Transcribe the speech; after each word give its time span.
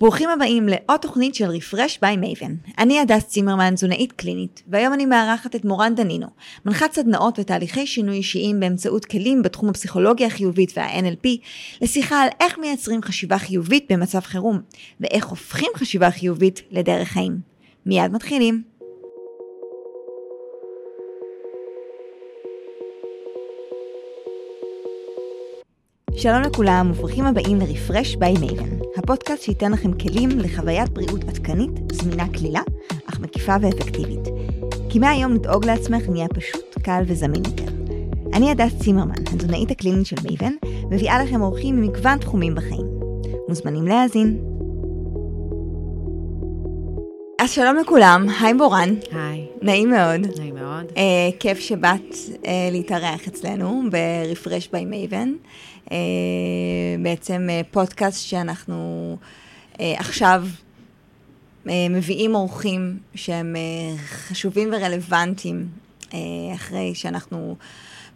ברוכים 0.00 0.28
הבאים 0.28 0.68
לעוד 0.68 1.00
תוכנית 1.00 1.34
של 1.34 1.44
Refresh 1.44 1.98
by 2.02 2.16
Maven. 2.16 2.54
אני 2.78 3.00
הדס 3.00 3.24
צימרמן, 3.24 3.74
תזונאית 3.74 4.12
קלינית, 4.12 4.62
והיום 4.68 4.92
אני 4.94 5.06
מארחת 5.06 5.56
את 5.56 5.64
מורן 5.64 5.94
דנינו, 5.94 6.26
מנחת 6.66 6.92
סדנאות 6.92 7.38
ותהליכי 7.38 7.86
שינוי 7.86 8.16
אישיים 8.16 8.60
באמצעות 8.60 9.04
כלים 9.04 9.42
בתחום 9.42 9.68
הפסיכולוגיה 9.68 10.26
החיובית 10.26 10.72
וה-NLP, 10.76 11.28
לשיחה 11.82 12.22
על 12.22 12.28
איך 12.40 12.58
מייצרים 12.58 13.02
חשיבה 13.02 13.38
חיובית 13.38 13.92
במצב 13.92 14.20
חירום, 14.20 14.60
ואיך 15.00 15.26
הופכים 15.26 15.68
חשיבה 15.76 16.10
חיובית 16.10 16.62
לדרך 16.70 17.08
חיים. 17.08 17.38
מיד 17.86 18.12
מתחילים. 18.12 18.62
שלום 26.20 26.42
לכולם 26.42 26.90
וברוכים 26.90 27.24
הבאים 27.24 27.58
ל 27.58 27.65
Refresh 27.65 28.16
by 28.16 28.34
Maven, 28.40 28.78
הפודקאסט 28.96 29.42
שייתן 29.42 29.72
לכם 29.72 29.92
כלים 29.92 30.28
לחוויית 30.38 30.88
בריאות 30.88 31.24
עדכנית, 31.24 31.70
זמינה 31.92 32.28
קלילה, 32.28 32.60
אך 33.06 33.20
מקיפה 33.20 33.56
ואפקטיבית. 33.60 34.28
כי 34.88 34.98
מהיום 34.98 35.34
לדאוג 35.34 35.64
לעצמך 35.64 36.08
נהיה 36.08 36.28
פשוט, 36.28 36.78
קל 36.82 37.02
וזמין 37.06 37.42
יותר. 37.44 37.72
אני 38.34 38.50
הדס 38.50 38.78
צימרמן, 38.78 39.14
התזונאית 39.34 39.70
הקלינית 39.70 40.06
של 40.06 40.16
Maven, 40.24 40.52
מביאה 40.90 41.24
לכם 41.24 41.42
אורחים 41.42 41.76
ממגוון 41.76 42.18
תחומים 42.18 42.54
בחיים. 42.54 42.86
מוזמנים 43.48 43.86
להאזין. 43.86 44.38
אז 47.40 47.50
שלום 47.50 47.76
לכולם, 47.76 48.26
היי 48.40 48.52
מורן. 48.52 48.94
היי. 49.12 49.46
נעים 49.62 49.90
מאוד. 49.90 50.38
נעים 50.38 50.54
מאוד. 50.54 50.84
Uh, 50.88 51.36
כיף 51.40 51.58
שבאת 51.58 52.12
uh, 52.12 52.46
להתארח 52.72 53.28
אצלנו 53.28 53.82
ב 53.90 54.00
Refresh 54.00 54.68
by 54.72 54.84
Maven. 54.84 55.32
Uh, 55.88 55.90
בעצם 57.02 57.48
uh, 57.48 57.66
פודקאסט 57.70 58.28
שאנחנו 58.28 59.16
uh, 59.72 59.78
עכשיו 59.96 60.46
מביאים 61.66 62.34
אורחים 62.34 62.98
שהם 63.14 63.56
חשובים 63.96 64.70
ורלוונטיים 64.72 65.68
אחרי 66.54 66.94
שאנחנו 66.94 67.56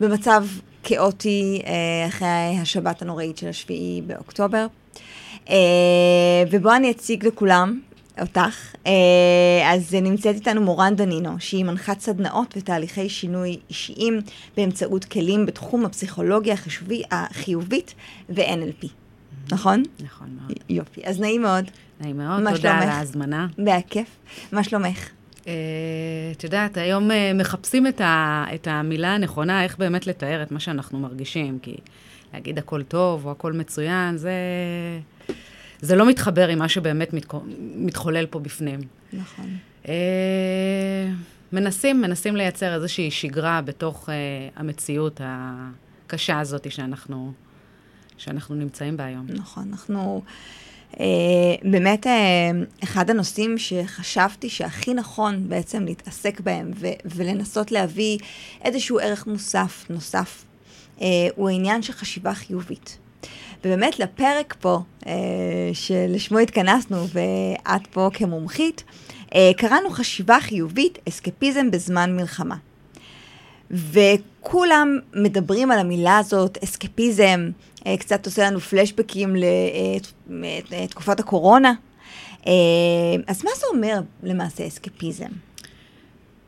במצב 0.01 0.47
כאוטי 0.83 1.63
אחרי 2.09 2.59
השבת 2.61 3.03
הנוראית 3.03 3.39
של 3.39 3.49
השביעי 3.49 4.03
באוקטובר. 4.07 4.67
ובואו 6.51 6.77
אני 6.77 6.91
אציג 6.91 7.27
לכולם 7.27 7.81
אותך. 8.23 8.75
אז 9.67 9.95
נמצאת 9.95 10.35
איתנו 10.35 10.61
מורן 10.61 10.97
דנינו, 10.97 11.31
שהיא 11.39 11.65
מנחת 11.65 12.01
סדנאות 12.01 12.55
ותהליכי 12.57 13.09
שינוי 13.09 13.59
אישיים 13.69 14.21
באמצעות 14.57 15.05
כלים 15.05 15.47
בתחום 15.47 15.85
הפסיכולוגיה 15.85 16.55
החישובי, 16.55 17.03
החיובית 17.11 17.95
ו-NLP. 18.29 18.87
נכון? 19.53 19.83
נכון 20.01 20.29
מאוד. 20.41 20.59
יופי. 20.69 21.01
אז 21.05 21.21
נעים 21.21 21.43
מאוד. 21.43 21.71
נעים 22.01 22.19
מאוד, 22.19 22.57
תודה 22.57 22.79
על 22.79 22.89
ההזמנה. 22.89 23.47
בכיף. 23.59 24.09
מה 24.53 24.65
שלומך? 24.65 25.09
את 26.37 26.45
יודעת, 26.45 26.77
היום 26.77 27.11
מחפשים 27.35 27.87
את 28.55 28.67
המילה 28.67 29.15
הנכונה, 29.15 29.65
איך 29.65 29.79
באמת 29.79 30.07
לתאר 30.07 30.43
את 30.43 30.53
מה 30.53 30.61
שאנחנו 30.61 30.99
מרגישים, 30.99 31.59
כי 31.63 31.77
להגיד 32.35 32.59
הכל 32.59 32.83
טוב 32.83 33.27
או 33.27 33.31
הכל 33.31 33.53
מצוין, 33.53 34.17
זה... 34.17 34.33
זה 35.83 35.97
לא 35.97 36.09
מתחבר 36.09 36.49
עם 36.49 36.59
מה 36.59 36.69
שבאמת 36.69 37.13
מת, 37.13 37.27
מתחולל 37.77 38.27
פה 38.27 38.39
בפנים. 38.39 38.81
נכון. 39.13 39.57
אה, 39.89 41.09
מנסים, 41.53 42.01
מנסים 42.01 42.37
לייצר 42.37 42.75
איזושהי 42.75 43.11
שגרה 43.11 43.61
בתוך 43.61 44.09
אה, 44.09 44.15
המציאות 44.57 45.21
הקשה 45.25 46.41
הזאת 46.41 46.71
שאנחנו, 46.71 47.33
שאנחנו 48.19 48.55
נמצאים 48.55 48.97
בה 48.97 49.05
היום. 49.05 49.27
נכון, 49.29 49.69
אנחנו... 49.71 50.23
אה, 51.01 51.07
באמת, 51.71 52.07
אה, 52.07 52.51
אחד 52.85 53.11
הנושאים 53.11 53.59
שחשבתי 53.59 54.49
שהכי 54.49 54.95
נכון 54.95 55.49
בעצם 55.49 55.85
להתעסק 55.85 56.41
בהם 56.41 56.71
ו- 56.75 56.87
ולנסות 57.05 57.73
להביא 57.73 58.19
איזשהו 58.65 58.99
ערך 58.99 59.27
מוסף 59.27 59.87
נוסף, 59.91 60.45
אה, 61.01 61.07
הוא 61.37 61.49
העניין 61.49 61.83
של 61.83 61.93
חשיבה 61.93 62.35
חיובית. 62.35 62.99
ובאמת 63.65 63.99
לפרק 63.99 64.55
פה, 64.61 64.79
אה, 65.07 65.13
שלשמו 65.73 66.39
התכנסנו, 66.39 66.97
ואת 67.13 67.87
פה 67.87 68.09
כמומחית, 68.13 68.85
אה, 69.35 69.51
קראנו 69.57 69.91
חשיבה 69.91 70.41
חיובית, 70.41 70.99
אסקפיזם 71.09 71.71
בזמן 71.71 72.17
מלחמה. 72.17 72.57
וכולם 73.71 74.99
מדברים 75.15 75.71
על 75.71 75.79
המילה 75.79 76.19
הזאת, 76.19 76.59
אסקפיזם, 76.65 77.51
אה, 77.87 77.97
קצת 77.97 78.27
עושה 78.27 78.47
לנו 78.47 78.61
פלשבקים 78.61 79.37
לתקופת 80.71 81.21
הקורונה. 81.21 81.73
אז 83.27 83.45
מה 83.45 83.51
זה 83.57 83.67
אומר 83.75 84.01
למעשה 84.23 84.67
אסקפיזם? 84.67 85.52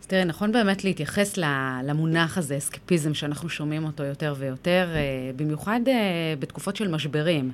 אז 0.05 0.09
תראה, 0.09 0.25
נכון 0.25 0.53
באמת 0.53 0.85
להתייחס 0.85 1.37
למונח 1.85 2.39
הזה, 2.39 2.57
אסקפיזם, 2.57 3.15
שאנחנו 3.15 3.49
שומעים 3.49 3.85
אותו 3.85 4.03
יותר 4.05 4.35
ויותר, 4.39 4.89
במיוחד 5.37 5.81
בתקופות 6.39 6.77
של 6.77 6.89
משברים. 6.89 7.51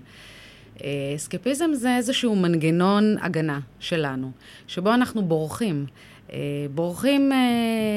אסקפיזם 1.17 1.71
זה 1.75 1.97
איזשהו 1.97 2.37
מנגנון 2.37 3.17
הגנה 3.23 3.61
שלנו, 3.81 4.31
שבו 4.67 4.95
אנחנו 4.95 5.23
בורחים. 5.23 5.87
בורחים 6.75 7.33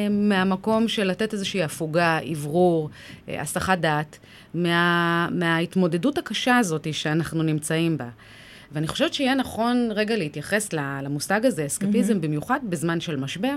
מהמקום 0.10 0.88
של 0.88 1.04
לתת 1.04 1.34
איזושהי 1.34 1.64
הפוגה, 1.64 2.20
אוורור, 2.32 2.90
הסחת 3.28 3.78
דעת, 3.80 4.20
מה, 4.54 5.28
מההתמודדות 5.32 6.18
הקשה 6.18 6.58
הזאת 6.58 6.94
שאנחנו 6.94 7.44
נמצאים 7.44 7.98
בה. 7.98 8.10
ואני 8.72 8.88
חושבת 8.88 9.14
שיהיה 9.14 9.36
נכון 9.36 9.90
רגע 9.96 10.16
להתייחס 10.16 10.74
למושג 11.04 11.46
הזה, 11.46 11.66
אסקפיזם, 11.66 12.14
mm-hmm. 12.14 12.20
במיוחד 12.22 12.60
בזמן 12.64 13.00
של 13.00 13.16
משבר. 13.16 13.56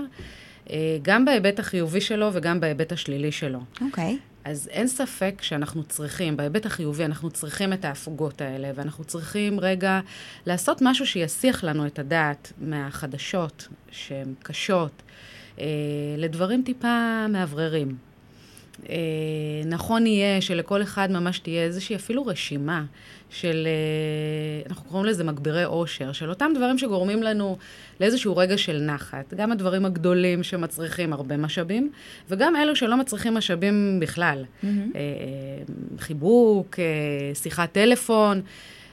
גם 1.01 1.25
בהיבט 1.25 1.59
החיובי 1.59 2.01
שלו 2.01 2.29
וגם 2.33 2.59
בהיבט 2.59 2.91
השלילי 2.91 3.31
שלו. 3.31 3.59
אוקיי. 3.81 4.17
Okay. 4.21 4.37
אז 4.49 4.67
אין 4.71 4.87
ספק 4.87 5.41
שאנחנו 5.41 5.83
צריכים, 5.83 6.37
בהיבט 6.37 6.65
החיובי, 6.65 7.05
אנחנו 7.05 7.29
צריכים 7.29 7.73
את 7.73 7.85
ההפוגות 7.85 8.41
האלה, 8.41 8.71
ואנחנו 8.75 9.03
צריכים 9.03 9.59
רגע 9.59 9.99
לעשות 10.45 10.81
משהו 10.81 11.07
שיסיח 11.07 11.63
לנו 11.63 11.87
את 11.87 11.99
הדעת 11.99 12.53
מהחדשות 12.57 13.67
שהן 13.91 14.33
קשות, 14.43 15.03
אה, 15.59 15.65
לדברים 16.17 16.63
טיפה 16.65 17.27
מאווררים. 17.29 18.06
אה, 18.89 18.95
נכון 19.65 20.07
יהיה 20.07 20.41
שלכל 20.41 20.81
אחד 20.81 21.11
ממש 21.11 21.39
תהיה 21.39 21.63
איזושהי 21.63 21.95
אפילו 21.95 22.25
רשימה 22.25 22.83
של, 23.29 23.67
אה, 23.67 24.69
אנחנו 24.69 24.89
קוראים 24.89 25.05
לזה 25.05 25.23
מגבירי 25.23 25.65
אושר, 25.65 26.11
של 26.11 26.29
אותם 26.29 26.51
דברים 26.55 26.77
שגורמים 26.77 27.23
לנו 27.23 27.57
לאיזשהו 27.99 28.37
רגע 28.37 28.57
של 28.57 28.81
נחת. 28.81 29.33
גם 29.33 29.51
הדברים 29.51 29.85
הגדולים 29.85 30.43
שמצריכים 30.43 31.13
הרבה 31.13 31.37
משאבים, 31.37 31.91
וגם 32.29 32.55
אלו 32.55 32.75
שלא 32.75 32.97
מצריכים 32.97 33.33
משאבים 33.33 33.99
בכלל. 34.01 34.43
Mm-hmm. 34.43 34.67
אה, 34.67 35.01
חיבוק, 35.99 36.79
שיחת 37.33 37.71
טלפון, 37.71 38.41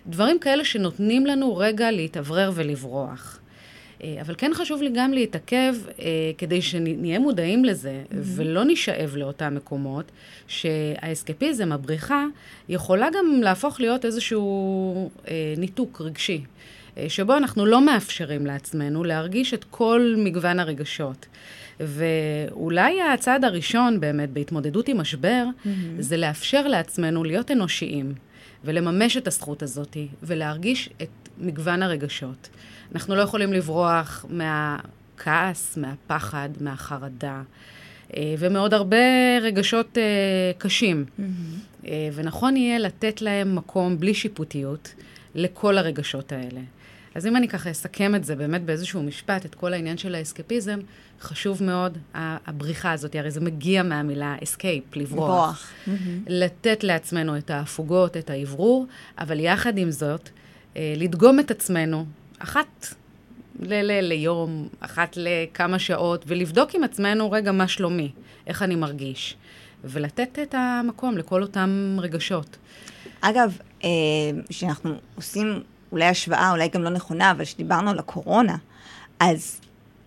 דברים 0.06 0.38
כאלה 0.38 0.64
שנותנים 0.64 1.26
לנו 1.26 1.56
רגע 1.56 1.90
להתאוורר 1.90 2.50
ולברוח. 2.54 3.40
אבל 4.20 4.34
כן 4.38 4.50
חשוב 4.54 4.82
לי 4.82 4.90
גם 4.94 5.12
להתעכב 5.12 5.74
כדי 6.38 6.62
שנהיה 6.62 7.18
מודעים 7.18 7.64
לזה 7.64 8.02
mm-hmm. 8.02 8.14
ולא 8.20 8.64
נשאב 8.64 9.16
לאותם 9.16 9.54
מקומות, 9.54 10.12
שהאסקפיזם, 10.46 11.72
הבריחה, 11.72 12.24
יכולה 12.68 13.08
גם 13.14 13.40
להפוך 13.42 13.80
להיות 13.80 14.04
איזשהו 14.04 15.10
אה, 15.28 15.54
ניתוק 15.56 16.00
רגשי, 16.00 16.44
אה, 16.96 17.06
שבו 17.08 17.36
אנחנו 17.36 17.66
לא 17.66 17.86
מאפשרים 17.86 18.46
לעצמנו 18.46 19.04
להרגיש 19.04 19.54
את 19.54 19.64
כל 19.70 20.14
מגוון 20.18 20.60
הרגשות. 20.60 21.26
ואולי 21.80 23.02
הצעד 23.02 23.44
הראשון 23.44 24.00
באמת 24.00 24.30
בהתמודדות 24.30 24.88
עם 24.88 24.98
משבר, 25.00 25.44
mm-hmm. 25.46 25.68
זה 25.98 26.16
לאפשר 26.16 26.66
לעצמנו 26.68 27.24
להיות 27.24 27.50
אנושיים, 27.50 28.14
ולממש 28.64 29.16
את 29.16 29.26
הזכות 29.26 29.62
הזאת, 29.62 29.96
ולהרגיש 30.22 30.90
את 31.02 31.28
מגוון 31.38 31.82
הרגשות. 31.82 32.48
אנחנו 32.94 33.14
לא 33.14 33.22
יכולים 33.22 33.52
לברוח 33.52 34.24
מהכעס, 34.28 35.76
מהפחד, 35.76 36.48
מהחרדה. 36.60 37.42
אה, 38.16 38.34
ומעוד 38.38 38.74
הרבה 38.74 38.96
רגשות 39.42 39.98
אה, 39.98 40.02
קשים. 40.58 41.04
Mm-hmm. 41.18 41.84
ונכון 42.14 42.56
יהיה 42.56 42.78
לתת 42.78 43.22
להם 43.22 43.56
מקום 43.56 44.00
בלי 44.00 44.14
שיפוטיות 44.14 44.94
לכל 45.34 45.78
הרגשות 45.78 46.32
האלה. 46.32 46.60
אז 47.14 47.26
אם 47.26 47.36
אני 47.36 47.48
ככה 47.48 47.70
אסכם 47.70 48.14
את 48.14 48.24
זה 48.24 48.36
באמת 48.36 48.62
באיזשהו 48.62 49.02
משפט, 49.02 49.44
את 49.44 49.54
כל 49.54 49.72
העניין 49.72 49.98
של 49.98 50.14
האסקפיזם, 50.14 50.78
חשוב 51.20 51.62
מאוד 51.62 51.98
הבריחה 52.14 52.92
הזאת, 52.92 53.14
הרי 53.14 53.30
זה 53.30 53.40
מגיע 53.40 53.82
מהמילה 53.82 54.36
escape, 54.40 54.96
לברוח. 54.96 55.28
לברוח. 55.28 55.70
Mm-hmm. 55.86 55.90
לתת 56.26 56.84
לעצמנו 56.84 57.36
את 57.36 57.50
ההפוגות, 57.50 58.16
את 58.16 58.30
האוורור, 58.30 58.86
אבל 59.18 59.40
יחד 59.40 59.78
עם 59.78 59.90
זאת, 59.90 60.28
לדגום 60.76 61.40
את 61.40 61.50
עצמנו, 61.50 62.06
אחת 62.44 62.94
ל- 63.60 63.82
ל- 63.82 64.00
ליום, 64.00 64.68
אחת 64.80 65.16
לכמה 65.16 65.78
שעות, 65.78 66.24
ולבדוק 66.26 66.74
עם 66.74 66.84
עצמנו, 66.84 67.30
רגע, 67.30 67.52
מה 67.52 67.68
שלומי, 67.68 68.12
איך 68.46 68.62
אני 68.62 68.74
מרגיש, 68.74 69.36
ולתת 69.84 70.38
את 70.42 70.54
המקום 70.58 71.18
לכל 71.18 71.42
אותם 71.42 71.96
רגשות. 72.00 72.56
אגב, 73.20 73.58
כשאנחנו 74.48 74.90
אה, 74.90 74.96
עושים 75.14 75.62
אולי 75.92 76.04
השוואה, 76.04 76.50
אולי 76.50 76.68
גם 76.68 76.82
לא 76.82 76.90
נכונה, 76.90 77.30
אבל 77.30 77.44
כשדיברנו 77.44 77.90
על 77.90 77.98
הקורונה, 77.98 78.56
אז 79.20 79.60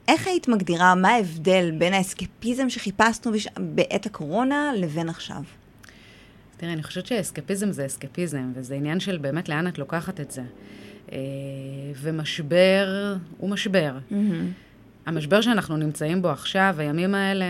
איך 0.08 0.28
היית 0.28 0.48
מגדירה, 0.48 0.96
מה 0.96 1.10
ההבדל 1.10 1.72
בין 1.78 1.94
האסקפיזם 1.94 2.70
שחיפשנו 2.70 3.32
בש... 3.32 3.48
בעת 3.58 4.06
הקורונה 4.06 4.72
לבין 4.76 5.10
עכשיו? 5.10 5.42
תראה, 6.58 6.74
אני 6.74 6.84
חושבת 6.84 7.06
שאסקפיזם 7.06 7.72
זה 7.72 7.86
אסקפיזם, 7.86 8.52
וזה 8.56 8.76
עניין 8.76 9.00
של 9.00 9.18
באמת 9.18 9.50
לאן 9.50 9.68
את 9.68 9.78
לוקחת 9.78 10.20
את 10.20 10.32
זה. 10.32 10.44
אה, 11.12 11.18
ומשבר 12.02 13.16
הוא 13.38 13.50
משבר. 13.50 13.98
Mm-hmm. 14.12 14.14
המשבר 15.06 15.42
שאנחנו 15.42 15.78
נמצאים 15.78 16.22
בו 16.22 16.30
עכשיו, 16.30 16.76
הימים 16.78 17.16
האלה, 17.16 17.46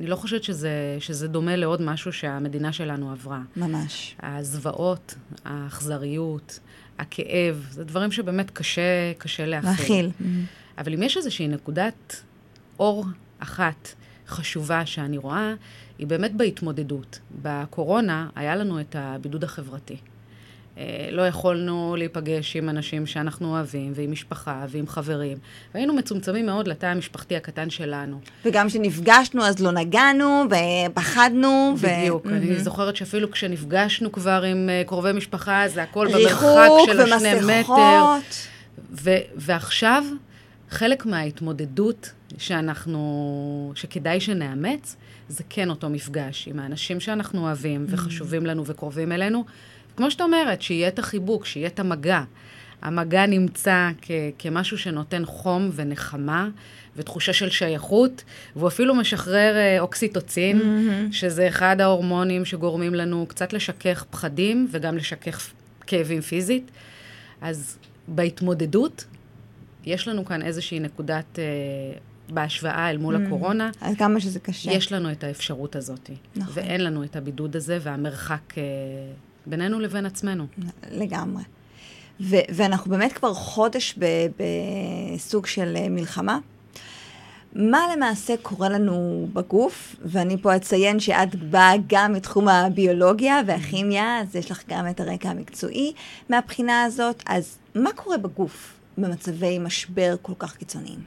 אני 0.00 0.06
לא 0.06 0.16
חושבת 0.16 0.44
שזה, 0.44 0.96
שזה 0.98 1.28
דומה 1.28 1.56
לעוד 1.56 1.82
משהו 1.82 2.12
שהמדינה 2.12 2.72
שלנו 2.72 3.10
עברה. 3.10 3.40
ממש. 3.56 4.16
הזוועות, 4.22 5.14
האכזריות, 5.44 6.60
הכאב, 6.98 7.66
זה 7.70 7.84
דברים 7.84 8.12
שבאמת 8.12 8.50
קשה, 8.50 9.12
קשה 9.18 9.46
להכיל. 9.46 9.70
להכיל. 9.70 10.10
אבל 10.78 10.94
אם 10.94 11.02
יש 11.02 11.16
איזושהי 11.16 11.48
נקודת 11.48 12.22
אור 12.78 13.04
אחת 13.38 13.88
חשובה 14.28 14.86
שאני 14.86 15.18
רואה, 15.18 15.54
היא 15.98 16.06
באמת 16.06 16.34
בהתמודדות. 16.34 17.18
בקורונה 17.42 18.28
היה 18.34 18.56
לנו 18.56 18.80
את 18.80 18.96
הבידוד 18.98 19.44
החברתי. 19.44 19.96
אה, 20.78 21.08
לא 21.10 21.22
יכולנו 21.22 21.94
להיפגש 21.98 22.56
עם 22.56 22.68
אנשים 22.68 23.06
שאנחנו 23.06 23.50
אוהבים, 23.50 23.92
ועם 23.94 24.12
משפחה, 24.12 24.64
ועם 24.68 24.86
חברים. 24.86 25.38
והיינו 25.74 25.94
מצומצמים 25.94 26.46
מאוד 26.46 26.68
לתא 26.68 26.86
המשפחתי 26.86 27.36
הקטן 27.36 27.70
שלנו. 27.70 28.20
וגם 28.44 28.68
כשנפגשנו 28.68 29.44
אז 29.44 29.60
לא 29.60 29.72
נגענו, 29.72 30.44
ופחדנו. 30.90 31.74
בדיוק. 31.82 32.26
ו... 32.26 32.28
אני. 32.28 32.58
זוכרת 32.58 32.96
שאפילו 32.96 33.30
כשנפגשנו 33.30 34.12
כבר 34.12 34.42
עם 34.42 34.68
אה, 34.68 34.82
קרובי 34.86 35.12
משפחה, 35.12 35.68
זה 35.68 35.82
הכל 35.82 36.08
במרחק 36.08 36.68
של 36.86 37.00
השני 37.00 37.60
מטר. 37.60 38.04
ו- 38.92 39.10
ועכשיו, 39.36 40.04
חלק 40.70 41.06
מההתמודדות 41.06 42.12
שאנחנו, 42.38 43.72
שכדאי 43.74 44.20
שנאמץ, 44.20 44.96
זה 45.28 45.44
כן 45.48 45.70
אותו 45.70 45.88
מפגש 45.88 46.48
עם 46.48 46.58
האנשים 46.58 47.00
שאנחנו 47.00 47.40
אוהבים 47.40 47.86
וחשובים 47.88 48.46
לנו 48.46 48.66
וקרובים 48.66 49.12
אלינו. 49.12 49.44
כמו 49.96 50.10
שאת 50.10 50.20
אומרת, 50.20 50.62
שיהיה 50.62 50.88
את 50.88 50.98
החיבוק, 50.98 51.46
שיהיה 51.46 51.66
את 51.66 51.80
המגע. 51.80 52.22
המגע 52.82 53.26
נמצא 53.26 53.90
כ- 54.02 54.10
כמשהו 54.38 54.78
שנותן 54.78 55.24
חום 55.24 55.70
ונחמה 55.74 56.48
ותחושה 56.96 57.32
של 57.32 57.50
שייכות, 57.50 58.24
והוא 58.56 58.68
אפילו 58.68 58.94
משחרר 58.94 59.56
אה, 59.56 59.80
אוקסיטוצין, 59.80 60.60
mm-hmm. 60.60 61.12
שזה 61.12 61.48
אחד 61.48 61.80
ההורמונים 61.80 62.44
שגורמים 62.44 62.94
לנו 62.94 63.26
קצת 63.28 63.52
לשכך 63.52 64.04
פחדים 64.10 64.68
וגם 64.70 64.96
לשכך 64.96 65.50
כאבים 65.86 66.20
פיזית. 66.20 66.70
אז 67.40 67.78
בהתמודדות, 68.08 69.04
יש 69.84 70.08
לנו 70.08 70.24
כאן 70.24 70.42
איזושהי 70.42 70.80
נקודת... 70.80 71.38
אה, 71.38 71.44
בהשוואה 72.28 72.90
אל 72.90 72.98
מול 72.98 73.16
mm. 73.16 73.26
הקורונה. 73.26 73.70
על 73.80 73.96
כמה 73.96 74.20
שזה 74.20 74.40
קשה. 74.40 74.72
יש 74.72 74.92
לנו 74.92 75.12
את 75.12 75.24
האפשרות 75.24 75.76
הזאת. 75.76 76.10
נכון. 76.36 76.52
ואין 76.56 76.84
לנו 76.84 77.04
את 77.04 77.16
הבידוד 77.16 77.56
הזה 77.56 77.78
והמרחק 77.82 78.58
אה, 78.58 78.62
בינינו 79.46 79.80
לבין 79.80 80.06
עצמנו. 80.06 80.46
לגמרי. 80.90 81.42
ו- 82.20 82.46
ואנחנו 82.54 82.90
באמת 82.90 83.12
כבר 83.12 83.34
חודש 83.34 83.98
בסוג 85.16 85.46
של 85.46 85.76
אה, 85.76 85.88
מלחמה. 85.88 86.38
מה 87.54 87.80
למעשה 87.96 88.34
קורה 88.42 88.68
לנו 88.68 89.28
בגוף, 89.32 89.96
ואני 90.04 90.36
פה 90.42 90.56
אציין 90.56 91.00
שאת 91.00 91.34
באה 91.34 91.72
גם 91.86 92.12
מתחום 92.12 92.48
הביולוגיה 92.48 93.40
והכימיה, 93.46 94.20
אז 94.20 94.36
יש 94.36 94.50
לך 94.50 94.62
גם 94.68 94.88
את 94.88 95.00
הרקע 95.00 95.28
המקצועי 95.28 95.92
מהבחינה 96.28 96.84
הזאת, 96.84 97.22
אז 97.26 97.58
מה 97.74 97.90
קורה 97.92 98.18
בגוף 98.18 98.74
במצבי 98.98 99.58
משבר 99.58 100.14
כל 100.22 100.32
כך 100.38 100.56
קיצוניים? 100.56 100.98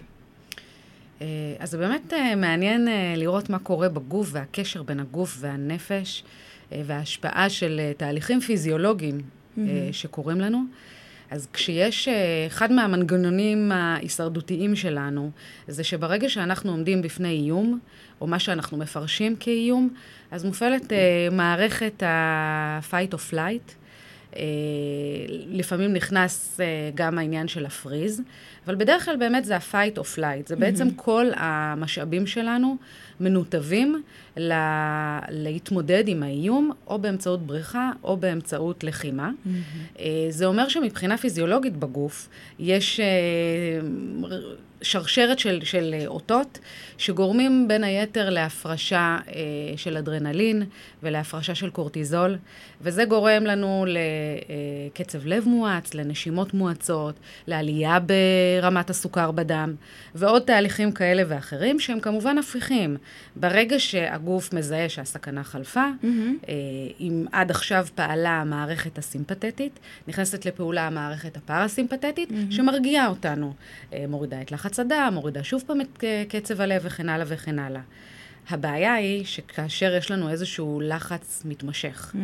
אה, 1.22 1.28
אז 1.60 1.70
זה 1.70 1.78
באמת 1.78 2.14
אה, 2.14 2.36
מעניין 2.36 2.88
לראות 3.16 3.50
מה 3.50 3.60
קורה 3.60 3.90
בגוף 3.90 4.30
והקשר 4.32 4.84
בין 4.84 5.00
הגוף 5.00 5.38
והנפש. 5.40 6.24
אה, 6.72 6.82
וההשפעה 6.86 7.50
של 7.50 7.80
אה, 7.80 7.92
תהליכים 7.98 8.40
פיזיולוגיים 8.40 9.18
mm-hmm. 9.18 9.62
שקורים 9.92 10.42
לנו. 10.42 10.64
אז 11.32 11.48
כשיש, 11.54 12.08
אחד 12.48 12.72
מהמנגנונים 12.72 13.72
ההישרדותיים 13.72 14.76
שלנו, 14.76 15.32
זה 15.68 15.84
שברגע 15.84 16.30
שאנחנו 16.30 16.72
עומדים 16.72 17.02
בפני 17.02 17.30
איום, 17.30 17.80
או 18.22 18.28
מה 18.28 18.40
שאנחנו 18.40 18.78
מפרשים 18.78 19.36
כאיום, 19.36 19.90
אז 20.32 20.46
מופעלת 20.46 20.94
מערכת 21.32 22.04
ה-fight 22.04 23.14
or 23.14 23.34
flight. 23.34 23.72
לפעמים 25.48 25.94
נכנס 25.94 26.60
גם 26.96 27.18
העניין 27.18 27.48
של 27.48 27.66
הפריז, 27.66 28.22
אבל 28.66 28.76
בדרך 28.76 29.06
כלל 29.06 29.16
באמת 29.16 29.46
זה 29.46 29.56
ה-fight 29.56 29.98
or 29.98 30.18
flight. 30.18 30.48
זה 30.48 30.56
בעצם 30.56 30.88
mm-hmm. 30.88 31.02
כל 31.02 31.26
המשאבים 31.36 32.28
שלנו 32.28 32.78
מנותבים 33.20 34.04
לה, 34.38 35.20
להתמודד 35.30 36.04
עם 36.08 36.24
האיום, 36.24 36.72
או 36.88 37.00
באמצעות 37.00 37.48
בריחה, 37.48 37.92
או 38.04 38.18
באמצעות 38.18 38.84
לחימה. 38.84 39.30
Mm-hmm. 39.30 40.00
זה 40.30 40.46
אומר 40.46 40.68
שמבחינה 40.70 41.18
פיזיולוגית 41.18 41.78
בגוף, 41.78 42.30
יש 42.60 43.00
אה, 43.00 43.06
שרשרת 44.82 45.40
של, 45.40 45.60
של 45.64 45.96
אותות 46.08 46.60
שגורמים 46.98 47.68
בין 47.68 47.84
היתר 47.84 48.30
להפרשה 48.30 49.18
אה, 49.28 49.34
של 49.78 49.98
אדרנלין 49.98 50.64
ולהפרשה 51.04 51.56
של 51.56 51.70
קורטיזול, 51.70 52.38
וזה 52.82 53.06
גורם 53.06 53.44
לנו 53.44 53.86
לקצב 53.88 55.26
לב 55.28 55.48
מואץ, 55.48 55.94
לנשימות 55.94 56.54
מואצות, 56.54 57.16
לעלייה 57.48 57.98
ברמת 58.00 58.90
הסוכר 58.90 59.32
בדם, 59.32 59.76
ועוד 60.16 60.42
תהליכים 60.42 60.92
כאלה 60.92 61.24
ואחרים 61.28 61.80
שהם 61.80 62.00
כמובן 62.00 62.38
הפיכים. 62.38 62.98
ברגע 63.36 63.80
שהגוף 63.80 64.54
מזהה 64.54 64.90
שהסכנה 64.90 65.44
חלפה, 65.44 65.86
mm-hmm. 66.02 66.06
אה, 66.50 66.54
אם 67.00 67.26
עד 67.32 67.52
עכשיו 67.52 67.88
פעלה 67.96 68.42
המערכת 68.42 68.98
הסימפתטית, 68.98 69.80
נכנסת 70.08 70.46
לפעולה 70.46 70.88
המערכת 70.88 71.38
הפרסימפתטית, 71.38 72.30
mm-hmm. 72.30 72.54
שמרגיעה 72.54 73.08
אותנו, 73.08 73.54
אה, 73.94 74.06
מורידה 74.08 74.42
את 74.42 74.52
לחץ 74.52 74.80
הדם, 74.80 75.12
מורידה 75.14 75.44
שוב 75.44 75.64
פעם 75.68 75.82
את 75.82 76.04
קצב 76.30 76.62
הלב 76.62 76.82
וכן 76.86 77.10
הלאה 77.10 77.26
וכן 77.30 77.60
הלאה. 77.60 77.82
הבעיה 78.50 78.94
היא 78.94 79.26
שכאשר 79.26 79.96
יש 79.96 80.12
לנו 80.12 80.30
איזשהו 80.30 80.82
לחץ 80.84 81.44
מתמשך, 81.46 82.16
mm. 82.16 82.18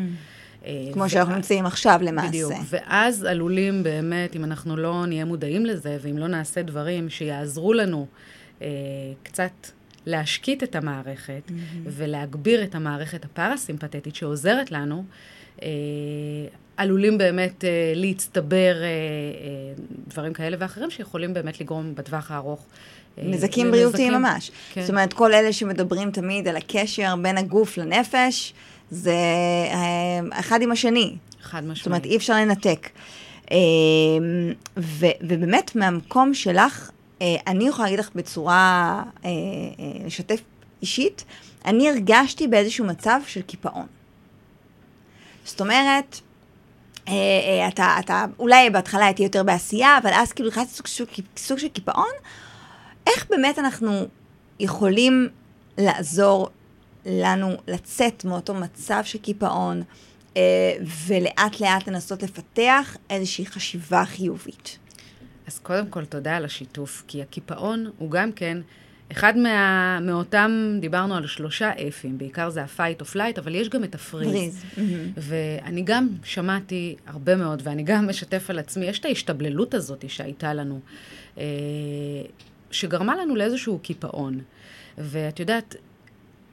אה, 0.65 0.89
כמו 0.93 1.09
שאנחנו 1.09 1.35
נמצאים 1.35 1.65
עכשיו 1.65 1.99
למעשה. 2.03 2.27
בדיוק, 2.27 2.53
ואז 2.69 3.23
עלולים 3.23 3.83
באמת, 3.83 4.35
אם 4.35 4.43
אנחנו 4.43 4.77
לא 4.77 5.05
נהיה 5.05 5.25
מודעים 5.25 5.65
לזה, 5.65 5.97
ואם 6.01 6.17
לא 6.17 6.27
נעשה 6.27 6.61
דברים 6.61 7.09
שיעזרו 7.09 7.73
לנו 7.73 8.07
אה, 8.61 8.67
קצת 9.23 9.51
להשקיט 10.05 10.63
את 10.63 10.75
המערכת, 10.75 11.41
mm-hmm. 11.47 11.53
ולהגביר 11.85 12.63
את 12.63 12.75
המערכת 12.75 13.25
הפרסימפטית 13.25 14.15
שעוזרת 14.15 14.71
לנו, 14.71 15.03
אה, 15.61 15.67
עלולים 16.77 17.17
באמת 17.17 17.63
אה, 17.65 17.93
להצטבר 17.95 18.75
אה, 18.81 18.87
אה, 18.87 19.83
דברים 20.07 20.33
כאלה 20.33 20.57
ואחרים 20.59 20.89
שיכולים 20.89 21.33
באמת 21.33 21.61
לגרום 21.61 21.95
בטווח 21.95 22.31
הארוך. 22.31 22.65
אה, 23.17 23.23
נזקים 23.25 23.71
בריאותיים 23.71 24.13
ממש. 24.13 24.51
כן. 24.73 24.81
זאת 24.81 24.89
אומרת, 24.89 25.13
כל 25.13 25.33
אלה 25.33 25.53
שמדברים 25.53 26.11
תמיד 26.11 26.47
על 26.47 26.55
הקשר 26.55 27.15
בין 27.21 27.37
הגוף 27.37 27.77
לנפש, 27.77 28.53
זה 28.91 29.15
אה, 29.71 30.39
אחד 30.39 30.61
עם 30.61 30.71
השני. 30.71 31.15
חד 31.41 31.59
משמעית. 31.59 31.77
זאת 31.77 31.85
אומרת, 31.85 32.05
אי 32.05 32.17
אפשר 32.17 32.33
לנתק. 32.33 32.89
אה, 33.51 33.57
ו, 34.77 35.05
ובאמת, 35.21 35.75
מהמקום 35.75 36.33
שלך, 36.33 36.91
אני 37.47 37.67
יכולה 37.67 37.83
להגיד 37.85 37.99
לך 37.99 38.09
בצורה, 38.15 39.03
לשתף 40.05 40.41
אישית, 40.81 41.25
אני 41.65 41.89
הרגשתי 41.89 42.47
באיזשהו 42.47 42.85
מצב 42.85 43.19
של 43.27 43.41
קיפאון. 43.41 43.87
זאת 45.45 45.61
אומרת, 45.61 46.19
אתה, 47.67 47.95
אתה, 47.99 48.25
אולי 48.39 48.69
בהתחלה 48.69 49.05
הייתי 49.05 49.23
יותר 49.23 49.43
בעשייה, 49.43 49.97
אבל 49.97 50.11
אז 50.13 50.31
כאילו 50.31 50.49
נכנסתי 50.49 50.73
סוג, 50.73 50.87
סוג, 50.87 51.07
סוג 51.37 51.57
של 51.57 51.67
קיפאון. 51.67 52.11
איך 53.07 53.25
באמת 53.29 53.59
אנחנו 53.59 54.07
יכולים 54.59 55.29
לעזור 55.77 56.49
לנו 57.05 57.49
לצאת 57.67 58.25
מאותו 58.25 58.53
מצב 58.53 59.01
של 59.03 59.19
קיפאון, 59.19 59.83
אה, 60.37 60.41
ולאט 61.07 61.59
לאט 61.59 61.87
לנסות 61.87 62.23
לפתח 62.23 62.97
איזושהי 63.09 63.45
חשיבה 63.45 64.05
חיובית. 64.05 64.77
אז 65.51 65.59
קודם 65.59 65.87
כל, 65.87 66.05
תודה 66.05 66.37
על 66.37 66.45
השיתוף, 66.45 67.03
כי 67.07 67.21
הקיפאון 67.21 67.91
הוא 67.97 68.11
גם 68.11 68.31
כן 68.31 68.57
אחד 69.11 69.37
מה, 69.37 69.99
מאותם, 70.01 70.77
דיברנו 70.79 71.15
על 71.15 71.27
שלושה 71.27 71.71
F 71.87 71.95
ים, 71.95 72.17
בעיקר 72.17 72.49
זה 72.49 72.63
ה-fight 72.63 73.01
or 73.01 73.15
flight, 73.15 73.39
אבל 73.39 73.55
יש 73.55 73.69
גם 73.69 73.83
את 73.83 73.95
ה 73.95 74.00
freeze. 74.00 74.31
freeze. 74.31 74.63
Mm-hmm. 74.63 74.81
ואני 75.17 75.81
גם 75.81 76.07
שמעתי 76.23 76.95
הרבה 77.07 77.35
מאוד, 77.35 77.61
ואני 77.65 77.83
גם 77.83 78.09
משתף 78.09 78.49
על 78.49 78.59
עצמי, 78.59 78.85
יש 78.85 78.99
את 78.99 79.05
ההשתבללות 79.05 79.73
הזאת 79.73 80.05
שהייתה 80.07 80.53
לנו, 80.53 80.79
אה, 81.37 81.43
שגרמה 82.71 83.15
לנו 83.15 83.35
לאיזשהו 83.35 83.79
קיפאון. 83.79 84.39
ואת 84.97 85.39
יודעת, 85.39 85.75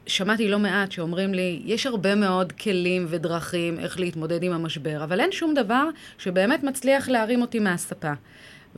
שמעתי 0.07 0.49
לא 0.49 0.59
מעט 0.59 0.93
שאומרים 0.93 1.35
לי, 1.35 1.63
יש 1.65 1.87
הרבה 1.87 2.15
מאוד 2.15 2.53
כלים 2.53 3.07
ודרכים 3.09 3.79
איך 3.79 4.01
להתמודד 4.01 4.43
עם 4.43 4.53
המשבר, 4.53 5.05
אבל 5.05 5.21
אין 5.21 5.33
שום 5.33 5.55
דבר 5.55 5.89
שבאמת 6.19 6.63
מצליח 6.63 7.09
להרים 7.09 7.43
אותי 7.43 7.59
מהספה. 7.59 8.13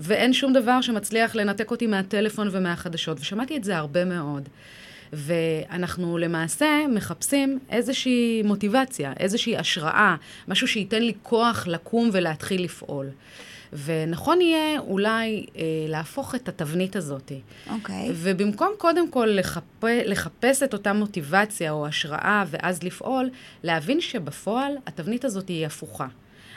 ואין 0.00 0.32
שום 0.32 0.52
דבר 0.52 0.80
שמצליח 0.80 1.34
לנתק 1.34 1.70
אותי 1.70 1.86
מהטלפון 1.86 2.48
ומהחדשות, 2.52 3.20
ושמעתי 3.20 3.56
את 3.56 3.64
זה 3.64 3.76
הרבה 3.76 4.04
מאוד. 4.04 4.48
ואנחנו 5.12 6.18
למעשה 6.18 6.66
מחפשים 6.94 7.58
איזושהי 7.70 8.42
מוטיבציה, 8.44 9.12
איזושהי 9.20 9.56
השראה, 9.56 10.16
משהו 10.48 10.68
שייתן 10.68 11.02
לי 11.02 11.12
כוח 11.22 11.66
לקום 11.66 12.10
ולהתחיל 12.12 12.64
לפעול. 12.64 13.06
ונכון 13.84 14.40
יהיה 14.40 14.80
אולי 14.80 15.46
אה, 15.56 15.62
להפוך 15.88 16.34
את 16.34 16.48
התבנית 16.48 16.96
הזאת. 16.96 17.32
אוקיי. 17.70 18.08
Okay. 18.08 18.12
ובמקום 18.14 18.68
קודם 18.78 19.10
כל 19.10 19.28
לחפ... 19.30 19.84
לחפש 19.84 20.62
את 20.62 20.72
אותה 20.72 20.92
מוטיבציה 20.92 21.70
או 21.70 21.86
השראה 21.86 22.44
ואז 22.50 22.82
לפעול, 22.82 23.30
להבין 23.62 24.00
שבפועל 24.00 24.72
התבנית 24.86 25.24
הזאת 25.24 25.48
היא 25.48 25.66
הפוכה. 25.66 26.06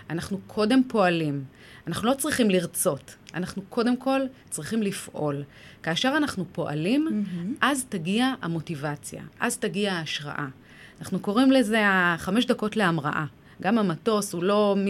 אנחנו 0.09 0.39
קודם 0.47 0.81
פועלים. 0.87 1.43
אנחנו 1.87 2.07
לא 2.07 2.13
צריכים 2.13 2.49
לרצות, 2.49 3.15
אנחנו 3.33 3.61
קודם 3.69 3.97
כל 3.97 4.21
צריכים 4.49 4.83
לפעול. 4.83 5.43
כאשר 5.83 6.13
אנחנו 6.17 6.45
פועלים, 6.51 7.07
mm-hmm. 7.07 7.55
אז 7.61 7.85
תגיע 7.89 8.33
המוטיבציה, 8.41 9.23
אז 9.39 9.57
תגיע 9.57 9.93
ההשראה. 9.93 10.47
אנחנו 10.99 11.19
קוראים 11.19 11.51
לזה 11.51 11.79
החמש 11.83 12.45
דקות 12.45 12.77
להמראה. 12.77 13.25
גם 13.61 13.77
המטוס 13.77 14.33
הוא 14.33 14.43
לא 14.43 14.75
מ... 14.77 14.87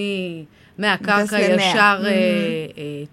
מהקרקע 0.78 1.40
ישר 1.40 2.00
mm-hmm. 2.02 2.06
אה, 2.06 2.68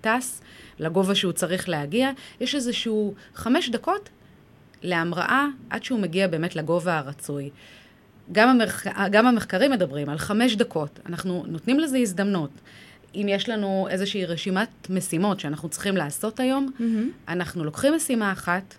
אה, 0.05 0.19
טס 0.19 0.43
לגובה 0.79 1.15
שהוא 1.15 1.33
צריך 1.33 1.69
להגיע. 1.69 2.11
יש 2.41 2.55
איזשהו 2.55 3.15
חמש 3.35 3.69
דקות 3.69 4.09
להמראה 4.83 5.47
עד 5.71 5.85
שהוא 5.85 6.01
מגיע 6.01 6.29
באמת 6.29 6.57
לגובה 6.57 6.99
הרצוי. 6.99 7.51
גם, 8.33 8.49
המחק... 8.49 8.93
גם 9.11 9.27
המחקרים 9.27 9.71
מדברים 9.71 10.09
על 10.09 10.19
חמש 10.19 10.57
דקות. 10.57 11.01
אנחנו 11.07 11.45
נותנים 11.47 11.81
לזה 11.81 11.99
הזדמנות. 11.99 12.51
אם 13.15 13.27
יש 13.29 13.49
לנו 13.49 13.89
איזושהי 13.91 14.25
רשימת 14.25 14.69
משימות 14.91 15.41
שאנחנו 15.41 15.69
צריכים 15.69 15.97
לעשות 15.97 16.41
היום, 16.41 16.69
mm-hmm. 16.79 17.29
אנחנו 17.29 17.65
לוקחים 17.65 17.95
משימה 17.95 18.33
אחת 18.33 18.75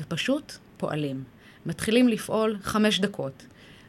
ופשוט 0.00 0.52
פועלים. 0.76 1.24
מתחילים 1.66 2.08
לפעול 2.08 2.56
חמש 2.62 3.00
דקות. 3.00 3.42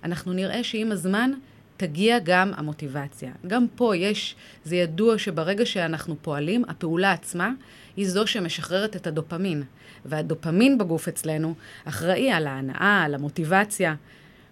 אנחנו 0.04 0.34
נראה 0.34 0.64
שעם 0.64 0.92
הזמן 0.92 1.32
תגיע 1.78 2.20
גם 2.24 2.52
המוטיבציה. 2.56 3.32
גם 3.48 3.66
פה 3.76 3.96
יש, 3.96 4.36
זה 4.66 4.76
ידוע 4.76 5.18
שברגע 5.18 5.66
שאנחנו 5.66 6.16
פועלים, 6.22 6.64
הפעולה 6.68 7.12
עצמה 7.12 7.52
היא 7.98 8.10
זו 8.10 8.28
שמשחררת 8.28 8.96
את 8.96 9.08
הדופמין. 9.08 9.64
והדופמין 10.06 10.78
בגוף 10.78 11.08
אצלנו 11.08 11.54
אחראי 11.86 12.32
על 12.32 12.48
ההנאה, 12.48 13.04
על 13.06 13.16
המוטיבציה. 13.16 13.96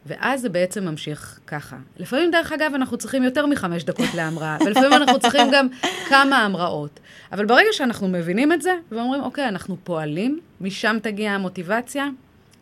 ואז 0.05 0.41
זה 0.41 0.49
בעצם 0.49 0.85
ממשיך 0.85 1.39
ככה. 1.47 1.77
לפעמים, 1.97 2.31
דרך 2.31 2.51
אגב, 2.51 2.71
אנחנו 2.75 2.97
צריכים 2.97 3.23
יותר 3.23 3.45
מחמש 3.45 3.83
דקות 3.83 4.13
להמראה, 4.15 4.57
ולפעמים 4.65 4.93
אנחנו 4.93 5.19
צריכים 5.19 5.47
גם 5.51 5.67
כמה 6.09 6.45
המראות. 6.45 6.99
אבל 7.31 7.45
ברגע 7.45 7.69
שאנחנו 7.71 8.07
מבינים 8.07 8.53
את 8.53 8.61
זה, 8.61 8.73
ואומרים, 8.91 9.21
אוקיי, 9.21 9.47
אנחנו 9.47 9.77
פועלים, 9.83 10.39
משם 10.61 10.97
תגיע 11.01 11.31
המוטיבציה, 11.31 12.07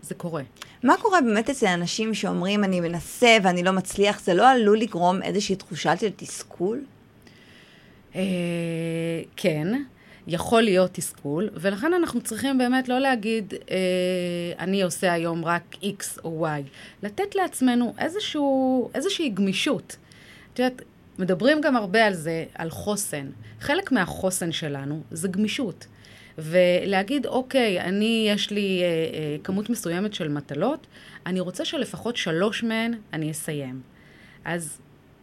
זה 0.01 0.15
קורה. 0.15 0.43
מה 0.83 0.97
קורה 0.97 1.21
באמת 1.21 1.49
אצל 1.49 1.67
אנשים 1.67 2.13
שאומרים, 2.13 2.63
אני 2.63 2.79
מנסה 2.79 3.37
ואני 3.43 3.63
לא 3.63 3.71
מצליח, 3.71 4.19
זה 4.19 4.33
לא 4.33 4.49
עלול 4.49 4.79
לגרום 4.79 5.23
איזושהי 5.23 5.55
תחושה 5.55 5.97
של 5.97 6.09
תסכול? 6.15 6.83
אה, 8.15 8.21
כן. 9.35 9.67
יכול 10.27 10.61
להיות 10.61 10.93
תסכול, 10.93 11.49
ולכן 11.53 11.93
אנחנו 11.93 12.21
צריכים 12.21 12.57
באמת 12.57 12.89
לא 12.89 12.99
להגיד, 12.99 13.53
אה, 13.71 13.77
אני 14.59 14.81
עושה 14.81 15.13
היום 15.13 15.45
רק 15.45 15.75
X 15.81 16.19
או 16.23 16.47
Y, 16.47 16.61
לתת 17.03 17.35
לעצמנו 17.35 17.93
איזשהו, 17.99 18.89
איזושהי 18.93 19.29
גמישות. 19.29 19.97
את 20.53 20.59
יודעת, 20.59 20.81
מדברים 21.19 21.61
גם 21.61 21.75
הרבה 21.75 22.05
על 22.05 22.13
זה, 22.13 22.45
על 22.55 22.69
חוסן. 22.69 23.29
חלק 23.59 23.91
מהחוסן 23.91 24.51
שלנו 24.51 25.01
זה 25.11 25.27
גמישות. 25.27 25.87
ולהגיד, 26.37 27.25
אוקיי, 27.25 27.81
אני, 27.81 28.27
יש 28.29 28.51
לי 28.51 28.81
אה, 28.81 28.87
אה, 28.87 29.37
כמות 29.43 29.69
מסוימת 29.69 30.13
של 30.13 30.27
מטלות, 30.27 30.87
אני 31.25 31.39
רוצה 31.39 31.65
שלפחות 31.65 32.17
שלוש 32.17 32.63
מהן 32.63 32.93
אני 33.13 33.31
אסיים. 33.31 33.81
אז 34.45 34.79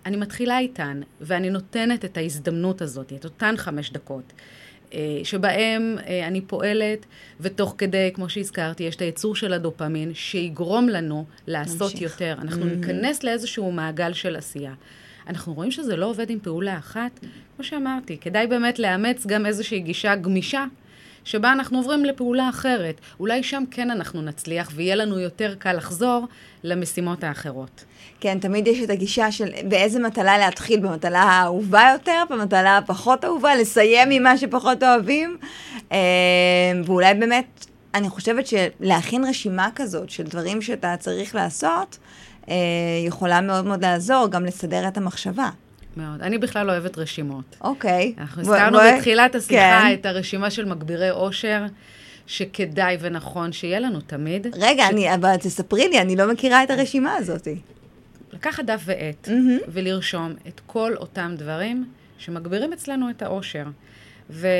אני 0.06 0.16
מתחילה 0.16 0.58
איתן, 0.58 1.00
ואני 1.20 1.50
נותנת 1.50 2.04
את 2.04 2.16
ההזדמנות 2.16 2.82
הזאת, 2.82 3.12
את 3.12 3.24
אותן 3.24 3.54
חמש 3.56 3.90
דקות. 3.90 4.32
אה, 4.94 5.24
שבהם 5.24 5.96
אה, 6.06 6.26
אני 6.26 6.40
פועלת, 6.40 7.06
ותוך 7.40 7.74
כדי, 7.78 8.10
כמו 8.14 8.28
שהזכרתי, 8.28 8.82
יש 8.82 8.96
את 8.96 9.00
הייצור 9.00 9.36
של 9.36 9.52
הדופמין, 9.52 10.14
שיגרום 10.14 10.88
לנו 10.88 11.24
לעשות 11.46 11.92
נמשיך. 11.92 12.02
יותר. 12.02 12.36
אנחנו 12.38 12.62
mm-hmm. 12.62 12.76
ניכנס 12.76 13.24
לאיזשהו 13.24 13.72
מעגל 13.72 14.12
של 14.12 14.36
עשייה. 14.36 14.74
אנחנו 15.28 15.54
רואים 15.54 15.70
שזה 15.70 15.96
לא 15.96 16.06
עובד 16.06 16.30
עם 16.30 16.38
פעולה 16.40 16.78
אחת. 16.78 17.20
כמו 17.56 17.64
שאמרתי, 17.64 18.18
כדאי 18.18 18.46
באמת 18.46 18.78
לאמץ 18.78 19.26
גם 19.26 19.46
איזושהי 19.46 19.80
גישה 19.80 20.14
גמישה 20.14 20.64
שבה 21.24 21.52
אנחנו 21.52 21.78
עוברים 21.78 22.04
לפעולה 22.04 22.48
אחרת. 22.48 23.00
אולי 23.20 23.42
שם 23.42 23.64
כן 23.70 23.90
אנחנו 23.90 24.22
נצליח 24.22 24.70
ויהיה 24.74 24.94
לנו 24.94 25.18
יותר 25.18 25.54
קל 25.58 25.72
לחזור 25.72 26.26
למשימות 26.64 27.24
האחרות. 27.24 27.84
כן, 28.20 28.38
תמיד 28.38 28.66
יש 28.66 28.82
את 28.82 28.90
הגישה 28.90 29.32
של 29.32 29.48
באיזה 29.68 30.00
מטלה 30.00 30.38
להתחיל, 30.38 30.80
במטלה 30.80 31.22
האהובה 31.22 31.90
יותר, 31.92 32.22
במטלה 32.30 32.76
הפחות 32.76 33.24
אהובה, 33.24 33.54
לסיים 33.54 34.10
עם 34.10 34.22
מה 34.22 34.38
שפחות 34.38 34.82
אוהבים. 34.82 35.36
אה, 35.92 35.98
ואולי 36.84 37.14
באמת, 37.14 37.66
אני 37.94 38.08
חושבת 38.08 38.46
שלהכין 38.46 39.24
רשימה 39.24 39.68
כזאת 39.74 40.10
של 40.10 40.22
דברים 40.22 40.62
שאתה 40.62 40.94
צריך 40.98 41.34
לעשות, 41.34 41.98
אה, 42.48 42.54
יכולה 43.06 43.40
מאוד 43.40 43.64
מאוד 43.66 43.84
לעזור, 43.84 44.28
גם 44.30 44.44
לסדר 44.44 44.88
את 44.88 44.96
המחשבה. 44.96 45.48
מאוד. 45.96 46.22
אני 46.22 46.38
בכלל 46.38 46.66
לא 46.66 46.72
אוהבת 46.72 46.98
רשימות. 46.98 47.56
אוקיי. 47.60 48.14
אנחנו 48.18 48.42
הזכרנו 48.42 48.78
בתחילת 48.78 49.34
השיחה 49.34 49.82
כן. 49.82 49.94
את 49.94 50.06
הרשימה 50.06 50.50
של 50.50 50.64
מגבירי 50.64 51.10
אושר. 51.10 51.62
שכדאי 52.26 52.96
ונכון 53.00 53.52
שיהיה 53.52 53.80
לנו 53.80 54.00
תמיד. 54.00 54.46
רגע, 54.60 54.84
ש... 54.88 54.90
אני, 54.92 55.14
אבל 55.14 55.36
תספרי 55.36 55.88
לי, 55.88 56.00
אני 56.00 56.16
לא 56.16 56.32
מכירה 56.32 56.62
את 56.62 56.70
הרשימה 56.70 57.14
הזאת. 57.14 57.48
לקחת 58.32 58.64
דף 58.64 58.82
ועט 58.84 59.28
mm-hmm. 59.28 59.68
ולרשום 59.68 60.32
את 60.48 60.60
כל 60.66 60.92
אותם 60.96 61.34
דברים 61.38 61.84
שמגבירים 62.18 62.72
אצלנו 62.72 63.10
את 63.10 63.22
האושר. 63.22 63.64
וזה 64.30 64.50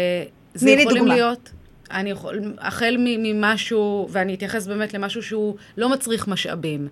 יכולים 0.70 0.88
דוגמה. 0.88 1.14
להיות... 1.14 1.50
אני 1.90 2.10
יכול, 2.10 2.54
החל 2.58 2.96
ממשהו, 2.98 4.08
ואני 4.10 4.34
אתייחס 4.34 4.66
באמת 4.66 4.94
למשהו 4.94 5.22
שהוא 5.22 5.56
לא 5.76 5.88
מצריך 5.88 6.28
משאבים. 6.28 6.88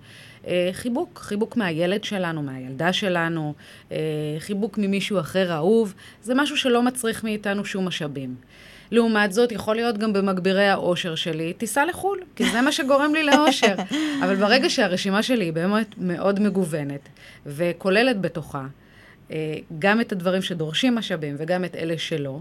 אה, 0.46 0.70
חיבוק, 0.72 1.18
חיבוק 1.18 1.56
מהילד 1.56 2.04
שלנו, 2.04 2.42
מהילדה 2.42 2.92
שלנו, 2.92 3.54
אה, 3.92 3.96
חיבוק 4.38 4.78
ממישהו 4.78 5.20
אחר 5.20 5.52
אהוב, 5.52 5.94
זה 6.22 6.34
משהו 6.34 6.56
שלא 6.56 6.82
מצריך 6.82 7.24
מאיתנו 7.24 7.64
שום 7.64 7.88
משאבים. 7.88 8.34
לעומת 8.90 9.32
זאת, 9.32 9.52
יכול 9.52 9.76
להיות 9.76 9.98
גם 9.98 10.12
במגבירי 10.12 10.68
האושר 10.68 11.14
שלי, 11.14 11.52
תיסע 11.52 11.86
לחו"ל, 11.86 12.20
כי 12.36 12.50
זה 12.50 12.60
מה 12.60 12.72
שגורם 12.72 13.14
לי 13.14 13.22
לאושר. 13.22 13.74
אבל 14.24 14.36
ברגע 14.36 14.70
שהרשימה 14.70 15.22
שלי 15.22 15.44
היא 15.44 15.52
באמת 15.52 15.94
מאוד 15.98 16.40
מגוונת, 16.40 17.08
וכוללת 17.46 18.20
בתוכה 18.20 18.66
אה, 19.30 19.54
גם 19.78 20.00
את 20.00 20.12
הדברים 20.12 20.42
שדורשים 20.42 20.94
משאבים 20.94 21.34
וגם 21.38 21.64
את 21.64 21.76
אלה 21.76 21.98
שלא, 21.98 22.40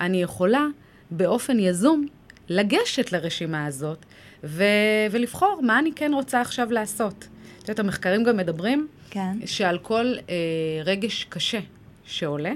אני 0.00 0.22
יכולה 0.22 0.66
באופן 1.10 1.58
יזום 1.58 2.06
לגשת 2.48 3.12
לרשימה 3.12 3.66
הזאת 3.66 4.04
ו- 4.44 4.64
ולבחור 5.10 5.60
מה 5.62 5.78
אני 5.78 5.92
כן 5.96 6.14
רוצה 6.14 6.40
עכשיו 6.40 6.72
לעשות. 6.72 7.28
את 7.68 7.70
יודעת, 7.70 7.84
המחקרים 7.84 8.24
גם 8.24 8.36
מדברים 8.36 8.88
כן. 9.10 9.46
שעל 9.46 9.78
כל 9.78 10.14
אה, 10.28 10.34
רגש 10.84 11.24
קשה 11.24 11.58
שעולה, 12.04 12.52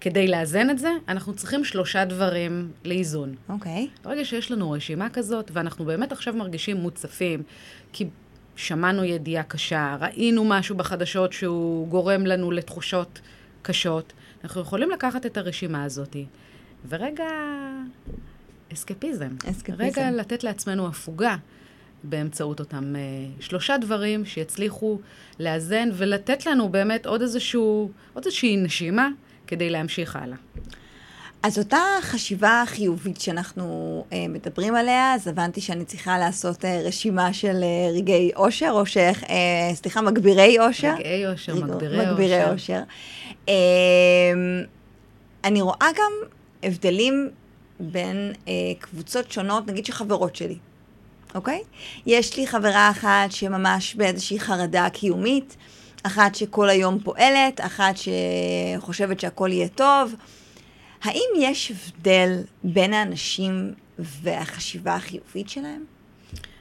כדי 0.00 0.28
לאזן 0.28 0.70
את 0.70 0.78
זה, 0.78 0.90
אנחנו 1.08 1.34
צריכים 1.34 1.64
שלושה 1.64 2.04
דברים 2.04 2.70
לאיזון. 2.84 3.34
אוקיי. 3.48 3.88
Okay. 3.92 4.04
ברגע 4.04 4.24
שיש 4.24 4.50
לנו 4.50 4.70
רשימה 4.70 5.10
כזאת, 5.10 5.50
ואנחנו 5.54 5.84
באמת 5.84 6.12
עכשיו 6.12 6.34
מרגישים 6.34 6.76
מוצפים, 6.76 7.42
כי 7.92 8.06
שמענו 8.56 9.04
ידיעה 9.04 9.42
קשה, 9.42 9.96
ראינו 10.00 10.44
משהו 10.44 10.76
בחדשות 10.76 11.32
שהוא 11.32 11.88
גורם 11.88 12.26
לנו 12.26 12.50
לתחושות 12.50 13.20
קשות, 13.62 14.12
אנחנו 14.44 14.60
יכולים 14.60 14.90
לקחת 14.90 15.26
את 15.26 15.36
הרשימה 15.36 15.84
הזאת, 15.84 16.16
ורגע, 16.88 17.28
אסקפיזם. 18.72 19.30
אסקפיזם. 19.50 19.82
רגע 19.82 20.10
לתת 20.10 20.44
לעצמנו 20.44 20.86
הפוגה. 20.88 21.36
באמצעות 22.04 22.60
אותם 22.60 22.94
uh, 22.94 23.42
שלושה 23.42 23.76
דברים 23.78 24.24
שיצליחו 24.24 24.98
לאזן 25.40 25.88
ולתת 25.92 26.46
לנו 26.46 26.68
באמת 26.68 27.06
עוד 27.06 27.22
איזשהו, 27.22 27.90
עוד 28.14 28.24
איזושהי 28.24 28.56
נשימה 28.56 29.08
כדי 29.46 29.70
להמשיך 29.70 30.16
הלאה. 30.16 30.36
אז 31.42 31.58
אותה 31.58 31.82
חשיבה 32.00 32.62
חיובית 32.66 33.20
שאנחנו 33.20 34.04
uh, 34.10 34.14
מדברים 34.28 34.74
עליה, 34.74 35.14
אז 35.14 35.28
הבנתי 35.28 35.60
שאני 35.60 35.84
צריכה 35.84 36.18
לעשות 36.18 36.64
uh, 36.64 36.68
רשימה 36.68 37.32
של 37.32 37.56
uh, 37.60 37.96
רגעי 37.96 38.30
אושר, 38.36 38.70
או 38.70 38.86
ש... 38.86 38.96
Uh, 38.96 39.30
סליחה, 39.74 40.00
מגבירי 40.00 40.58
אושר. 40.58 40.94
רגעי 40.98 41.26
אושר, 41.26 41.52
רגע, 41.52 41.64
מגבירי, 41.64 42.06
מגבירי 42.06 42.44
אושר. 42.44 42.52
אושר. 42.52 42.82
Uh, 43.46 43.50
אני 45.44 45.60
רואה 45.60 45.88
גם 45.96 46.12
הבדלים 46.62 47.30
בין 47.80 48.32
uh, 48.44 48.48
קבוצות 48.78 49.32
שונות, 49.32 49.66
נגיד 49.66 49.86
שחברות 49.86 50.36
שלי. 50.36 50.56
אוקיי? 51.34 51.62
יש 52.06 52.36
לי 52.36 52.46
חברה 52.46 52.90
אחת 52.90 53.32
שממש 53.32 53.94
באיזושהי 53.94 54.40
חרדה 54.40 54.88
קיומית, 54.92 55.56
אחת 56.02 56.34
שכל 56.34 56.68
היום 56.68 56.98
פועלת, 56.98 57.60
אחת 57.60 57.94
שחושבת 57.96 59.20
שהכל 59.20 59.48
יהיה 59.52 59.68
טוב. 59.68 60.14
האם 61.02 61.28
יש 61.38 61.70
הבדל 61.70 62.42
בין 62.64 62.92
האנשים 62.92 63.74
והחשיבה 63.98 64.94
החיובית 64.94 65.48
שלהם? 65.48 65.84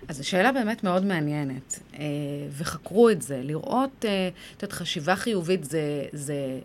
אז 0.08 0.18
זו 0.18 0.28
שאלה 0.28 0.52
באמת 0.52 0.84
מאוד 0.84 1.06
מעניינת, 1.06 1.80
אה, 1.94 2.06
וחקרו 2.58 3.10
את 3.10 3.22
זה, 3.22 3.42
לראות, 3.44 4.06
אה, 4.06 4.30
את 4.58 4.64
יודעת, 4.64 4.74
חשיבה 4.74 5.16
חיובית 5.16 5.64
זה, 5.64 6.06
זה 6.14 6.60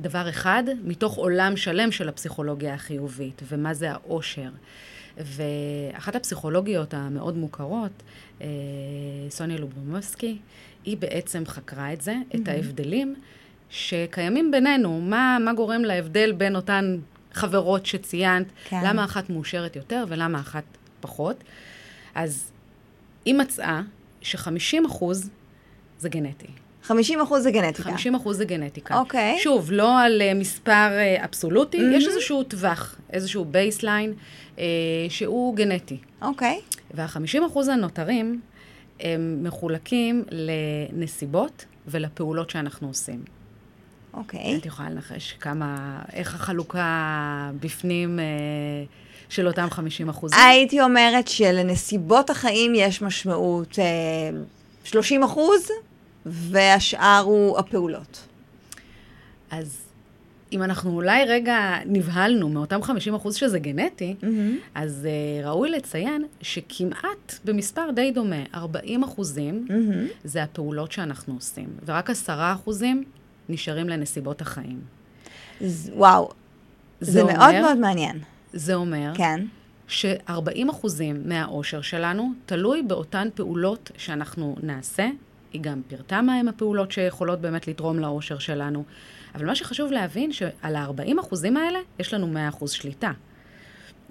דבר 0.00 0.28
אחד 0.28 0.64
מתוך 0.84 1.14
עולם 1.14 1.56
שלם 1.56 1.92
של 1.92 2.08
הפסיכולוגיה 2.08 2.74
החיובית, 2.74 3.42
ומה 3.48 3.74
זה 3.74 3.90
האושר. 3.90 4.50
ואחת 5.18 6.16
הפסיכולוגיות 6.16 6.94
המאוד 6.94 7.36
מוכרות, 7.36 8.02
אה, 8.40 8.46
סוניה 9.30 9.58
לובומוסקי, 9.58 10.38
היא 10.84 10.96
בעצם 10.96 11.46
חקרה 11.46 11.92
את 11.92 12.00
זה, 12.00 12.14
mm-hmm. 12.14 12.36
את 12.36 12.48
ההבדלים 12.48 13.14
שקיימים 13.70 14.50
בינינו, 14.50 15.00
מה, 15.00 15.38
מה 15.44 15.52
גורם 15.52 15.82
להבדל 15.82 16.32
בין 16.32 16.56
אותן 16.56 16.98
חברות 17.32 17.86
שציינת, 17.86 18.46
כן. 18.64 18.80
למה 18.84 19.04
אחת 19.04 19.30
מאושרת 19.30 19.76
יותר 19.76 20.04
ולמה 20.08 20.40
אחת 20.40 20.64
פחות. 21.00 21.44
אז 22.14 22.50
היא 23.24 23.34
מצאה 23.34 23.80
ש-50 24.22 24.86
אחוז 24.86 25.30
זה 25.98 26.08
גנטי. 26.08 26.46
50 26.88 27.20
אחוז 27.20 27.42
זה 27.42 27.50
גנטיקה. 27.50 27.90
50 27.90 28.14
אחוז 28.14 28.36
זה 28.36 28.44
גנטיקה. 28.44 28.98
אוקיי. 28.98 29.36
Okay. 29.36 29.42
שוב, 29.42 29.72
לא 29.72 30.00
על 30.00 30.22
אה, 30.22 30.38
מספר 30.38 30.88
אה, 31.20 31.24
אבסולוטי, 31.24 31.78
mm-hmm. 31.78 31.96
יש 31.96 32.06
איזשהו 32.06 32.42
טווח, 32.42 32.96
איזשהו 33.12 33.44
baseline, 33.44 34.14
אה, 34.56 34.60
שהוא 35.08 35.56
גנטי. 35.56 35.98
אוקיי. 36.22 36.60
Okay. 36.70 36.84
וה-50 36.94 37.46
אחוז 37.46 37.68
הנותרים, 37.68 38.40
הם 39.00 39.38
מחולקים 39.42 40.24
לנסיבות 40.30 41.64
ולפעולות 41.86 42.50
שאנחנו 42.50 42.88
עושים. 42.88 43.22
אוקיי. 44.14 44.56
את 44.56 44.66
יכולה 44.66 44.90
לנחש 44.90 45.32
כמה, 45.32 45.98
איך 46.12 46.34
החלוקה 46.34 47.50
בפנים... 47.60 48.18
אה, 48.18 49.08
של 49.30 49.46
אותם 49.46 49.68
50 49.70 50.08
אחוזים? 50.08 50.38
הייתי 50.38 50.80
אומרת 50.80 51.28
שלנסיבות 51.28 52.30
החיים 52.30 52.72
יש 52.74 53.02
משמעות 53.02 53.78
אה, 53.78 53.84
30 54.84 55.22
אחוז, 55.22 55.68
והשאר 56.30 57.22
הוא 57.24 57.58
הפעולות. 57.58 58.28
אז 59.50 59.88
אם 60.52 60.62
אנחנו 60.62 60.90
אולי 60.90 61.24
רגע 61.24 61.76
נבהלנו 61.86 62.48
מאותם 62.48 62.82
50 62.82 63.14
אחוז 63.14 63.34
שזה 63.34 63.58
גנטי, 63.58 64.14
mm-hmm. 64.20 64.26
אז 64.74 65.08
uh, 65.42 65.46
ראוי 65.46 65.70
לציין 65.70 66.24
שכמעט 66.42 67.34
במספר 67.44 67.90
די 67.94 68.10
דומה, 68.10 68.42
40 68.54 69.02
אחוזים 69.02 69.66
mm-hmm. 69.68 70.12
זה 70.24 70.42
הפעולות 70.42 70.92
שאנחנו 70.92 71.34
עושים, 71.34 71.68
ורק 71.86 72.10
10 72.10 72.32
אחוזים 72.38 73.04
נשארים 73.48 73.88
לנסיבות 73.88 74.40
החיים. 74.40 74.80
ז, 75.60 75.90
וואו, 75.94 76.30
זה, 77.00 77.12
זה 77.12 77.22
אומר, 77.22 77.36
מאוד 77.36 77.60
מאוד 77.60 77.78
מעניין. 77.78 78.18
זה 78.52 78.74
אומר 78.74 79.12
כן. 79.14 79.44
ש-40 79.88 80.70
אחוזים 80.70 81.22
מהאושר 81.24 81.80
שלנו 81.80 82.32
תלוי 82.46 82.82
באותן 82.82 83.28
פעולות 83.34 83.90
שאנחנו 83.96 84.56
נעשה. 84.62 85.08
היא 85.52 85.60
גם 85.60 85.82
פירטה 85.88 86.22
מהם 86.22 86.48
הפעולות 86.48 86.92
שיכולות 86.92 87.40
באמת 87.40 87.68
לתרום 87.68 87.98
לאושר 87.98 88.38
שלנו. 88.38 88.84
אבל 89.34 89.46
מה 89.46 89.54
שחשוב 89.54 89.92
להבין, 89.92 90.32
שעל 90.32 90.76
ה-40 90.76 91.20
אחוזים 91.20 91.56
האלה 91.56 91.78
יש 91.98 92.14
לנו 92.14 92.26
100 92.26 92.48
אחוז 92.48 92.70
שליטה. 92.70 93.12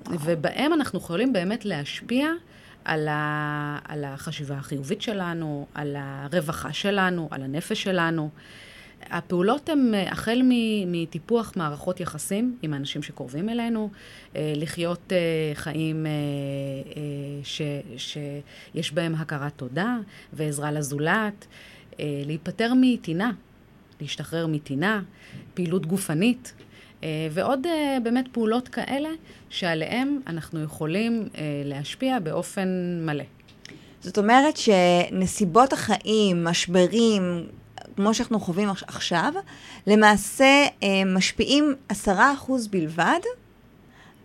ובהם 0.06 0.74
אנחנו 0.74 1.00
יכולים 1.00 1.34
באמת 1.34 1.66
להשפיע 1.66 2.28
על, 2.86 3.08
ה, 3.08 3.80
על 3.88 4.04
החשיבה 4.04 4.56
החיובית 4.56 5.02
שלנו, 5.02 5.68
על 5.74 5.96
הרווחה 6.00 6.74
שלנו, 6.74 7.28
על 7.32 7.42
הנפש 7.44 7.84
שלנו. 7.84 8.30
הפעולות 9.10 9.70
הן 9.70 9.94
אה, 9.94 10.12
החל 10.12 10.42
מטיפוח 10.88 11.54
מערכות 11.56 12.00
יחסים 12.00 12.58
עם 12.62 12.74
האנשים 12.74 13.04
שקרובים 13.04 13.50
אלינו, 13.50 13.90
אה, 14.36 14.54
לחיות 14.56 15.14
אה, 15.14 15.18
חיים 15.54 16.06
ש, 17.44 17.62
שיש 17.98 18.94
בהם 18.94 19.16
הכרת 19.16 19.54
תודה 19.56 19.98
ועזרה 20.34 20.72
לזולת, 20.72 21.48
להיפטר 22.00 22.74
מטינה, 22.82 23.32
להשתחרר 24.02 24.48
מטינה, 24.48 25.02
פעילות 25.54 25.86
גופנית. 25.86 26.54
ועוד 27.32 27.68
באמת 28.04 28.26
פעולות 28.32 28.68
כאלה 28.68 29.10
שעליהן 29.50 30.20
אנחנו 30.28 30.64
יכולים 30.64 31.28
להשפיע 31.66 32.20
באופן 32.20 33.00
מלא. 33.06 33.24
זאת 34.02 34.18
אומרת 34.18 34.58
שנסיבות 34.58 35.74
החיים, 35.74 36.44
משברים, 36.44 37.48
כמו 37.98 38.14
שאנחנו 38.14 38.40
חווים 38.40 38.70
עכשיו, 38.70 39.34
למעשה 39.88 40.66
אה, 40.84 41.06
משפיעים 41.06 41.76
עשרה 41.90 42.34
אחוז 42.34 42.68
בלבד 42.68 43.20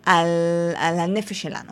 על, 0.05 0.27
על 0.75 0.99
הנפש 0.99 1.41
שלנו. 1.41 1.71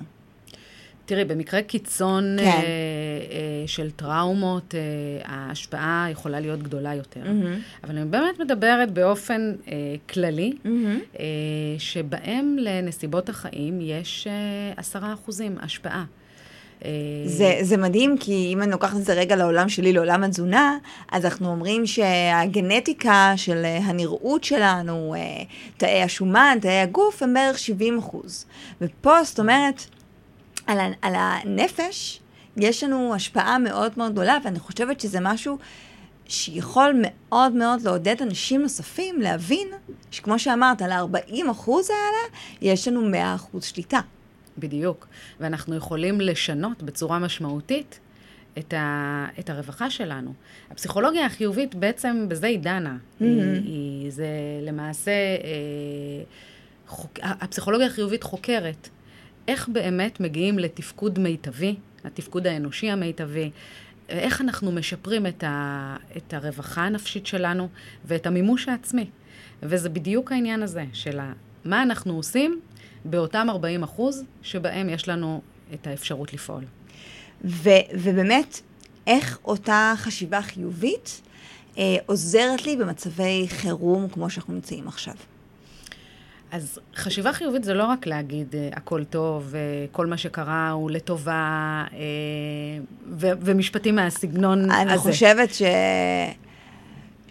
תראי, 1.05 1.25
במקרה 1.25 1.61
קיצון 1.61 2.37
כן. 2.39 2.45
אה, 2.45 2.51
אה, 2.51 3.67
של 3.67 3.91
טראומות, 3.91 4.75
אה, 4.75 4.79
ההשפעה 5.25 6.07
יכולה 6.11 6.39
להיות 6.39 6.63
גדולה 6.63 6.95
יותר. 6.95 7.23
Mm-hmm. 7.23 7.83
אבל 7.83 7.97
אני 7.97 8.05
באמת 8.05 8.39
מדברת 8.39 8.91
באופן 8.91 9.53
אה, 9.67 9.73
כללי, 10.09 10.53
mm-hmm. 10.53 10.69
אה, 11.19 11.25
שבהם 11.77 12.57
לנסיבות 12.59 13.29
החיים 13.29 13.79
יש 13.81 14.27
אה, 14.27 14.33
עשרה 14.77 15.07
אה, 15.07 15.13
אחוזים 15.13 15.57
השפעה. 15.61 16.05
זה, 17.25 17.57
זה 17.61 17.77
מדהים, 17.77 18.17
כי 18.17 18.49
אם 18.53 18.61
אני 18.61 18.71
לוקחת 18.71 18.97
את 18.97 19.05
זה 19.05 19.13
רגע 19.13 19.35
לעולם 19.35 19.69
שלי, 19.69 19.93
לעולם 19.93 20.23
התזונה, 20.23 20.77
אז 21.11 21.25
אנחנו 21.25 21.49
אומרים 21.49 21.85
שהגנטיקה 21.85 23.33
של 23.35 23.65
הנראות 23.65 24.43
שלנו, 24.43 25.15
אה, 25.17 25.43
תאי 25.77 26.01
השומן, 26.03 26.57
תאי 26.61 26.79
הגוף, 26.79 27.23
הם 27.23 27.33
בערך 27.33 27.59
70 27.59 27.97
אחוז. 27.97 28.45
ופה, 28.81 29.23
זאת 29.23 29.39
אומרת, 29.39 29.85
על, 30.67 30.79
על 31.01 31.13
הנפש, 31.15 32.19
יש 32.57 32.83
לנו 32.83 33.15
השפעה 33.15 33.57
מאוד 33.57 33.91
מאוד 33.97 34.11
גדולה, 34.11 34.37
ואני 34.43 34.59
חושבת 34.59 34.99
שזה 34.99 35.19
משהו 35.21 35.57
שיכול 36.27 36.95
מאוד 37.01 37.51
מאוד 37.51 37.81
לעודד 37.81 38.21
אנשים 38.21 38.61
נוספים 38.61 39.21
להבין 39.21 39.67
שכמו 40.11 40.39
שאמרת, 40.39 40.81
על 40.81 40.91
ה-40 40.91 41.51
אחוז 41.51 41.89
האלה, 41.89 42.37
יש 42.61 42.87
לנו 42.87 43.01
100 43.01 43.35
אחוז 43.35 43.63
שליטה. 43.63 43.99
בדיוק. 44.57 45.07
ואנחנו 45.39 45.75
יכולים 45.75 46.21
לשנות 46.21 46.83
בצורה 46.83 47.19
משמעותית 47.19 47.99
את, 48.57 48.73
ה, 48.73 49.25
את 49.39 49.49
הרווחה 49.49 49.89
שלנו. 49.89 50.33
הפסיכולוגיה 50.71 51.25
החיובית 51.25 51.75
בעצם 51.75 52.25
בזה 52.29 52.47
היא 52.47 52.59
דנה. 52.59 52.97
Mm-hmm. 52.97 53.23
היא, 53.23 53.61
היא, 53.63 54.11
זה 54.11 54.27
למעשה, 54.61 55.11
אה, 55.11 56.23
חוק, 56.87 57.19
הפסיכולוגיה 57.21 57.87
החיובית 57.87 58.23
חוקרת 58.23 58.89
איך 59.47 59.69
באמת 59.69 60.19
מגיעים 60.19 60.59
לתפקוד 60.59 61.19
מיטבי, 61.19 61.75
התפקוד 62.03 62.47
האנושי 62.47 62.89
המיטבי, 62.89 63.51
איך 64.09 64.41
אנחנו 64.41 64.71
משפרים 64.71 65.27
את, 65.27 65.43
ה, 65.43 65.95
את 66.17 66.33
הרווחה 66.33 66.81
הנפשית 66.81 67.27
שלנו 67.27 67.67
ואת 68.05 68.27
המימוש 68.27 68.69
העצמי. 68.69 69.09
וזה 69.63 69.89
בדיוק 69.89 70.31
העניין 70.31 70.63
הזה 70.63 70.85
של 70.93 71.19
מה 71.65 71.83
אנחנו 71.83 72.15
עושים 72.15 72.59
באותם 73.05 73.47
40 73.49 73.83
אחוז 73.83 74.23
שבהם 74.41 74.89
יש 74.89 75.09
לנו 75.09 75.41
את 75.73 75.87
האפשרות 75.87 76.33
לפעול. 76.33 76.63
ו- 77.45 77.69
ובאמת, 77.93 78.61
איך 79.07 79.39
אותה 79.45 79.93
חשיבה 79.97 80.41
חיובית 80.41 81.21
אה, 81.77 81.83
עוזרת 82.05 82.65
לי 82.65 82.75
במצבי 82.75 83.45
חירום 83.49 84.07
כמו 84.09 84.29
שאנחנו 84.29 84.53
נמצאים 84.53 84.87
עכשיו? 84.87 85.13
אז 86.51 86.79
חשיבה 86.95 87.33
חיובית 87.33 87.63
זה 87.63 87.73
לא 87.73 87.83
רק 87.83 88.07
להגיד 88.07 88.55
אה, 88.55 88.69
הכל 88.73 89.03
טוב, 89.03 89.55
אה, 89.55 89.59
כל 89.91 90.05
מה 90.05 90.17
שקרה 90.17 90.69
הוא 90.69 90.91
לטובה, 90.91 91.83
אה, 91.93 91.97
ו- 93.11 93.31
ומשפטים 93.41 93.95
מהסגנון 93.95 94.71
אני 94.71 94.81
הזה. 94.81 94.91
אני 94.91 94.97
חושבת 94.97 95.53
ש... 95.53 95.61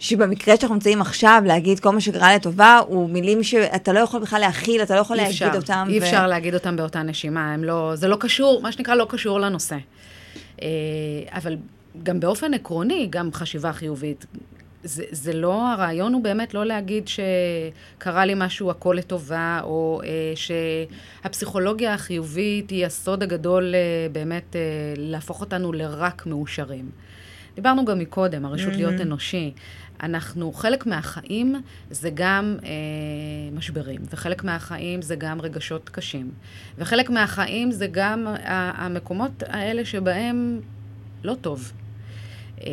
שבמקרה 0.01 0.55
שאנחנו 0.57 0.75
נמצאים 0.75 1.01
עכשיו, 1.01 1.43
להגיד 1.45 1.79
כל 1.79 1.89
מה 1.89 2.01
שקרה 2.01 2.35
לטובה, 2.35 2.79
הוא 2.87 3.09
מילים 3.09 3.43
שאתה 3.43 3.93
לא 3.93 3.99
יכול 3.99 4.21
בכלל 4.21 4.39
להכיל, 4.39 4.81
אתה 4.83 4.95
לא 4.95 4.99
יכול 4.99 5.17
להגיד 5.17 5.31
אפשר, 5.31 5.51
אותם. 5.55 5.87
אי 5.89 5.99
ו... 5.99 6.03
אפשר 6.03 6.27
להגיד 6.27 6.53
אותם 6.53 6.75
באותה 6.75 7.03
נשימה, 7.03 7.55
לא, 7.57 7.91
זה 7.95 8.07
לא 8.07 8.17
קשור, 8.19 8.61
מה 8.61 8.71
שנקרא 8.71 8.95
לא 8.95 9.05
קשור 9.09 9.39
לנושא. 9.39 9.77
אה, 10.61 10.67
אבל 11.31 11.57
גם 12.03 12.19
באופן 12.19 12.53
עקרוני, 12.53 13.07
גם 13.09 13.29
חשיבה 13.33 13.73
חיובית. 13.73 14.25
זה, 14.83 15.03
זה 15.11 15.33
לא, 15.33 15.71
הרעיון 15.71 16.13
הוא 16.13 16.23
באמת 16.23 16.53
לא 16.53 16.65
להגיד 16.65 17.07
שקרה 17.07 18.25
לי 18.25 18.33
משהו 18.35 18.71
הכל 18.71 18.95
לטובה, 18.97 19.59
או 19.63 20.01
אה, 20.03 20.33
שהפסיכולוגיה 20.35 21.93
החיובית 21.93 22.69
היא 22.69 22.85
הסוד 22.85 23.23
הגדול 23.23 23.75
אה, 23.75 24.07
באמת 24.11 24.55
אה, 24.55 24.61
להפוך 24.97 25.41
אותנו 25.41 25.73
לרק 25.73 26.25
מאושרים. 26.25 26.89
דיברנו 27.55 27.85
גם 27.85 27.99
מקודם, 27.99 28.45
הרשות 28.45 28.75
להיות 28.75 29.01
אנושי. 29.01 29.51
אנחנו, 30.01 30.53
חלק 30.53 30.85
מהחיים 30.85 31.55
זה 31.89 32.09
גם 32.13 32.57
אה, 32.63 32.69
משברים, 33.53 34.01
וחלק 34.09 34.43
מהחיים 34.43 35.01
זה 35.01 35.15
גם 35.15 35.41
רגשות 35.41 35.89
קשים, 35.89 36.31
וחלק 36.77 37.09
מהחיים 37.09 37.71
זה 37.71 37.87
גם 37.91 38.27
המקומות 38.43 39.43
האלה 39.47 39.85
שבהם 39.85 40.59
לא 41.23 41.35
טוב. 41.41 41.71
אה, 42.61 42.67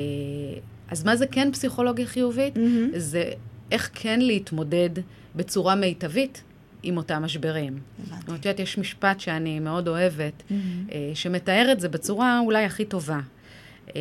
אז 0.90 1.04
מה 1.04 1.16
זה 1.16 1.26
כן 1.26 1.52
פסיכולוגיה 1.52 2.06
חיובית? 2.06 2.56
Mm-hmm. 2.56 2.96
זה 2.96 3.30
איך 3.72 3.90
כן 3.94 4.20
להתמודד 4.20 4.90
בצורה 5.34 5.74
מיטבית 5.74 6.42
עם 6.82 6.96
אותם 6.96 7.22
משברים. 7.22 7.78
זאת 8.26 8.28
אומרת, 8.28 8.58
יש 8.58 8.78
משפט 8.78 9.20
שאני 9.20 9.60
מאוד 9.60 9.88
אוהבת, 9.88 10.32
mm-hmm. 10.42 10.52
אה, 10.92 11.10
שמתאר 11.14 11.68
את 11.72 11.80
זה 11.80 11.88
בצורה 11.88 12.38
אולי 12.38 12.64
הכי 12.64 12.84
טובה. 12.84 13.20
אה, 13.96 14.00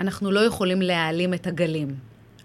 אנחנו 0.00 0.30
לא 0.30 0.40
יכולים 0.40 0.82
להעלים 0.82 1.34
את 1.34 1.46
הגלים, 1.46 1.94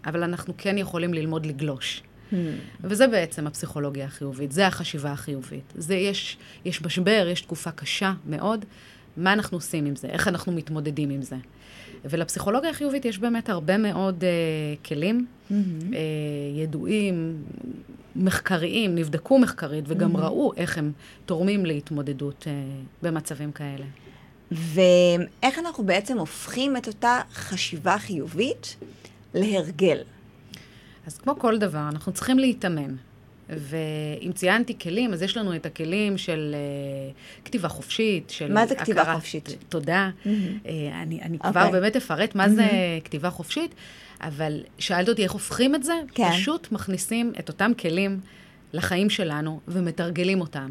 אבל 0.05 0.23
אנחנו 0.23 0.53
כן 0.57 0.77
יכולים 0.77 1.13
ללמוד 1.13 1.45
לגלוש. 1.45 2.03
Hmm. 2.31 2.35
וזה 2.81 3.07
בעצם 3.07 3.47
הפסיכולוגיה 3.47 4.05
החיובית, 4.05 4.51
זה 4.51 4.67
החשיבה 4.67 5.11
החיובית. 5.11 5.73
זה 5.75 5.95
יש, 5.95 6.37
יש 6.65 6.81
משבר, 6.81 7.27
יש 7.31 7.41
תקופה 7.41 7.71
קשה 7.71 8.13
מאוד, 8.25 8.65
מה 9.17 9.33
אנחנו 9.33 9.57
עושים 9.57 9.85
עם 9.85 9.95
זה? 9.95 10.07
איך 10.07 10.27
אנחנו 10.27 10.51
מתמודדים 10.51 11.09
עם 11.09 11.21
זה? 11.21 11.35
ולפסיכולוגיה 12.05 12.69
החיובית 12.69 13.05
יש 13.05 13.19
באמת 13.19 13.49
הרבה 13.49 13.77
מאוד 13.77 14.23
uh, 14.23 14.87
כלים 14.87 15.25
mm-hmm. 15.25 15.53
uh, 15.53 15.95
ידועים, 16.55 17.43
מחקריים, 18.15 18.95
נבדקו 18.95 19.39
מחקרית, 19.39 19.85
וגם 19.87 20.15
mm-hmm. 20.15 20.19
ראו 20.19 20.53
איך 20.57 20.77
הם 20.77 20.91
תורמים 21.25 21.65
להתמודדות 21.65 22.43
uh, 22.43 23.05
במצבים 23.05 23.51
כאלה. 23.51 23.85
ואיך 24.51 25.59
אנחנו 25.59 25.83
בעצם 25.83 26.17
הופכים 26.17 26.77
את 26.77 26.87
אותה 26.87 27.21
חשיבה 27.33 27.97
חיובית 27.97 28.75
להרגל? 29.37 29.97
אז 31.07 31.17
כמו 31.17 31.39
כל 31.39 31.57
דבר, 31.57 31.87
אנחנו 31.91 32.11
צריכים 32.11 32.39
להתאמן. 32.39 32.95
ואם 33.49 34.31
ציינתי 34.31 34.79
כלים, 34.79 35.13
אז 35.13 35.21
יש 35.21 35.37
לנו 35.37 35.55
את 35.55 35.65
הכלים 35.65 36.17
של 36.17 36.55
uh, 37.41 37.45
כתיבה 37.45 37.67
חופשית, 37.67 38.29
של 38.29 38.53
מה 38.53 38.67
זה 38.67 38.75
כתיבה 38.75 39.01
הכרת, 39.01 39.15
חופשית? 39.15 39.55
תודה. 39.69 40.09
Mm-hmm. 40.09 40.27
Uh, 40.27 40.69
אני, 41.03 41.21
אני 41.21 41.37
okay. 41.37 41.49
כבר 41.51 41.65
אוקיי. 41.65 41.79
באמת 41.81 41.95
אפרט 41.95 42.35
מה 42.35 42.45
mm-hmm. 42.45 42.49
זה 42.49 42.69
כתיבה 43.03 43.29
חופשית, 43.29 43.75
אבל 44.21 44.63
שאלת 44.79 45.09
אותי 45.09 45.23
איך 45.23 45.31
הופכים 45.31 45.75
את 45.75 45.83
זה? 45.83 45.93
כן. 46.13 46.31
פשוט 46.31 46.71
מכניסים 46.71 47.33
את 47.39 47.49
אותם 47.49 47.71
כלים 47.79 48.19
לחיים 48.73 49.09
שלנו 49.09 49.59
ומתרגלים 49.67 50.41
אותם. 50.41 50.69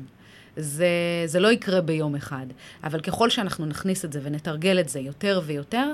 זה, 0.56 0.88
זה 1.26 1.40
לא 1.40 1.52
יקרה 1.52 1.80
ביום 1.80 2.16
אחד, 2.16 2.46
אבל 2.84 3.00
ככל 3.00 3.30
שאנחנו 3.30 3.66
נכניס 3.66 4.04
את 4.04 4.12
זה 4.12 4.20
ונתרגל 4.22 4.80
את 4.80 4.88
זה 4.88 5.00
יותר 5.00 5.40
ויותר, 5.46 5.92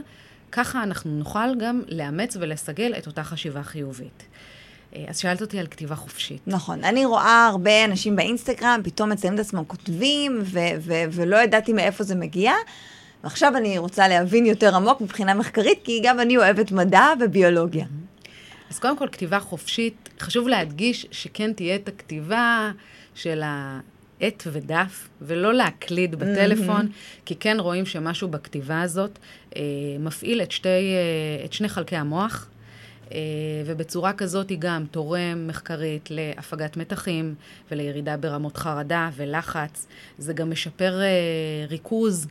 ככה 0.52 0.82
אנחנו 0.82 1.10
נוכל 1.10 1.54
גם 1.58 1.82
לאמץ 1.88 2.36
ולסגל 2.40 2.94
את 2.98 3.06
אותה 3.06 3.22
חשיבה 3.22 3.62
חיובית. 3.62 4.22
אה, 4.96 5.04
אז 5.08 5.18
שאלת 5.18 5.40
אותי 5.40 5.58
על 5.58 5.66
כתיבה 5.66 5.94
חופשית. 5.94 6.40
נכון. 6.46 6.84
אני 6.84 7.04
רואה 7.04 7.46
הרבה 7.46 7.84
אנשים 7.84 8.16
באינסטגרם, 8.16 8.80
פתאום 8.84 9.10
מציינים 9.10 9.40
את 9.40 9.44
עצמם 9.44 9.64
כותבים, 9.66 10.42
ו- 10.44 10.58
ו- 10.80 11.04
ולא 11.10 11.36
ידעתי 11.36 11.72
מאיפה 11.72 12.04
זה 12.04 12.14
מגיע. 12.14 12.52
ועכשיו 13.24 13.56
אני 13.56 13.78
רוצה 13.78 14.08
להבין 14.08 14.46
יותר 14.46 14.76
עמוק 14.76 15.00
מבחינה 15.00 15.34
מחקרית, 15.34 15.78
כי 15.84 16.00
גם 16.04 16.20
אני 16.20 16.36
אוהבת 16.36 16.72
מדע 16.72 17.06
וביולוגיה. 17.20 17.86
אז 18.70 18.78
קודם 18.78 18.98
כל, 18.98 19.08
כתיבה 19.12 19.40
חופשית, 19.40 20.08
חשוב 20.20 20.48
להדגיש 20.48 21.06
שכן 21.10 21.52
תהיה 21.52 21.74
את 21.74 21.88
הכתיבה 21.88 22.70
של 23.14 23.42
עט 24.22 24.42
ודף, 24.52 25.08
ולא 25.22 25.54
להקליד 25.54 26.14
בטלפון, 26.14 26.86
mm-hmm. 26.86 27.20
כי 27.26 27.34
כן 27.36 27.56
רואים 27.60 27.86
שמשהו 27.86 28.28
בכתיבה 28.28 28.82
הזאת 28.82 29.18
אה, 29.56 29.62
מפעיל 29.98 30.42
את, 30.42 30.50
שתי, 30.50 30.68
אה, 30.68 31.44
את 31.44 31.52
שני 31.52 31.68
חלקי 31.68 31.96
המוח. 31.96 32.48
אה, 33.12 33.18
ובצורה 33.66 34.12
כזאת 34.12 34.50
היא 34.50 34.58
גם 34.60 34.84
תורם 34.90 35.46
מחקרית 35.46 36.08
להפגת 36.10 36.76
מתחים 36.76 37.34
ולירידה 37.70 38.16
ברמות 38.16 38.56
חרדה 38.56 39.10
ולחץ. 39.16 39.86
זה 40.18 40.32
גם 40.32 40.50
משפר 40.50 41.00
אה, 41.00 41.06
ריכוז. 41.68 42.26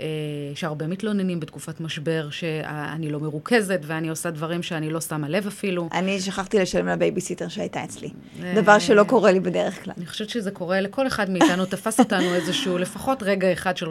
אה, 0.00 0.06
שהרבה 0.54 0.86
מתלוננים 0.86 1.40
בתקופת 1.40 1.80
משבר, 1.80 2.28
שאני 2.30 3.10
לא 3.10 3.20
מרוכזת 3.20 3.80
ואני 3.82 4.08
עושה 4.08 4.30
דברים 4.30 4.62
שאני 4.62 4.90
לא 4.90 5.00
שמה 5.00 5.28
לב 5.28 5.46
אפילו. 5.46 5.88
אני 5.92 6.20
שכחתי 6.20 6.58
לשלם 6.58 6.88
לבייביסיטר 6.88 7.48
שהייתה 7.48 7.84
אצלי. 7.84 8.08
דבר 8.54 8.78
שלא 8.78 9.04
קורה 9.04 9.32
לי 9.32 9.40
בדרך 9.40 9.84
כלל. 9.84 9.94
אני 9.96 10.06
חושבת 10.06 10.28
שזה 10.28 10.50
קורה 10.50 10.80
לכל 10.80 11.06
אחד 11.06 11.30
מאיתנו, 11.30 11.66
תפס 11.70 12.00
אותנו 12.00 12.34
איזשהו, 12.34 12.78
לפחות 12.78 13.22
רגע 13.22 13.52
אחד 13.52 13.76
של 13.76 13.86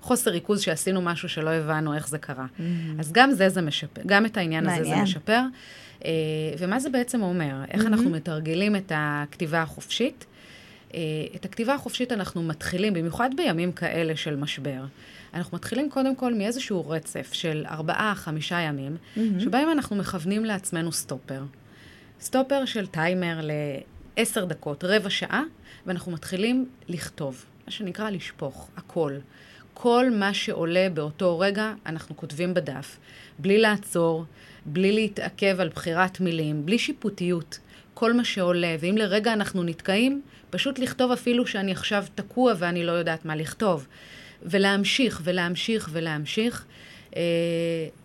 חוסר 0.00 0.30
ריכוז 0.30 0.60
שעשינו 0.60 1.02
משהו 1.02 1.28
שלא 1.28 1.50
הבנו 1.50 1.94
איך 1.94 2.08
זה 2.08 2.18
קרה. 2.18 2.46
Mm-hmm. 2.46 2.62
אז 3.00 3.12
גם 3.12 3.32
זה 3.32 3.48
זה 3.48 3.62
משפר, 3.62 4.02
גם 4.06 4.26
את 4.26 4.36
העניין 4.36 4.68
הזה 4.68 4.84
זה 4.84 4.96
משפר. 4.96 5.40
אה, 6.04 6.10
ומה 6.58 6.80
זה 6.80 6.90
בעצם 6.90 7.22
אומר? 7.22 7.54
איך 7.70 7.82
mm-hmm. 7.82 7.86
אנחנו 7.86 8.10
מתרגלים 8.10 8.76
את 8.76 8.92
הכתיבה 8.94 9.62
החופשית? 9.62 10.26
אה, 10.94 11.00
את 11.36 11.44
הכתיבה 11.44 11.74
החופשית 11.74 12.12
אנחנו 12.12 12.42
מתחילים, 12.42 12.94
במיוחד 12.94 13.30
בימים 13.36 13.72
כאלה 13.72 14.16
של 14.16 14.36
משבר. 14.36 14.84
אנחנו 15.36 15.56
מתחילים 15.56 15.90
קודם 15.90 16.16
כל 16.16 16.34
מאיזשהו 16.34 16.88
רצף 16.88 17.32
של 17.32 17.64
ארבעה, 17.68 18.12
חמישה 18.16 18.60
ימים, 18.60 18.96
mm-hmm. 18.96 19.20
שבהם 19.38 19.70
אנחנו 19.70 19.96
מכוונים 19.96 20.44
לעצמנו 20.44 20.92
סטופר. 20.92 21.42
סטופר 22.20 22.64
של 22.64 22.86
טיימר 22.86 23.40
לעשר 24.16 24.44
דקות, 24.44 24.84
רבע 24.84 25.10
שעה, 25.10 25.42
ואנחנו 25.86 26.12
מתחילים 26.12 26.68
לכתוב, 26.88 27.44
מה 27.66 27.70
שנקרא 27.70 28.10
לשפוך, 28.10 28.68
הכל. 28.76 29.12
כל 29.74 30.10
מה 30.10 30.34
שעולה 30.34 30.88
באותו 30.94 31.38
רגע, 31.38 31.72
אנחנו 31.86 32.16
כותבים 32.16 32.54
בדף, 32.54 32.98
בלי 33.38 33.58
לעצור, 33.58 34.24
בלי 34.66 34.92
להתעכב 34.92 35.60
על 35.60 35.68
בחירת 35.68 36.20
מילים, 36.20 36.66
בלי 36.66 36.78
שיפוטיות. 36.78 37.58
כל 37.94 38.12
מה 38.12 38.24
שעולה, 38.24 38.76
ואם 38.80 38.96
לרגע 38.96 39.32
אנחנו 39.32 39.62
נתקעים, 39.62 40.22
פשוט 40.50 40.78
לכתוב 40.78 41.12
אפילו 41.12 41.46
שאני 41.46 41.72
עכשיו 41.72 42.04
תקוע 42.14 42.52
ואני 42.58 42.84
לא 42.84 42.92
יודעת 42.92 43.24
מה 43.24 43.36
לכתוב. 43.36 43.86
ולהמשיך 44.42 45.20
ולהמשיך 45.24 45.88
ולהמשיך. 45.92 46.64
אה, 47.16 47.22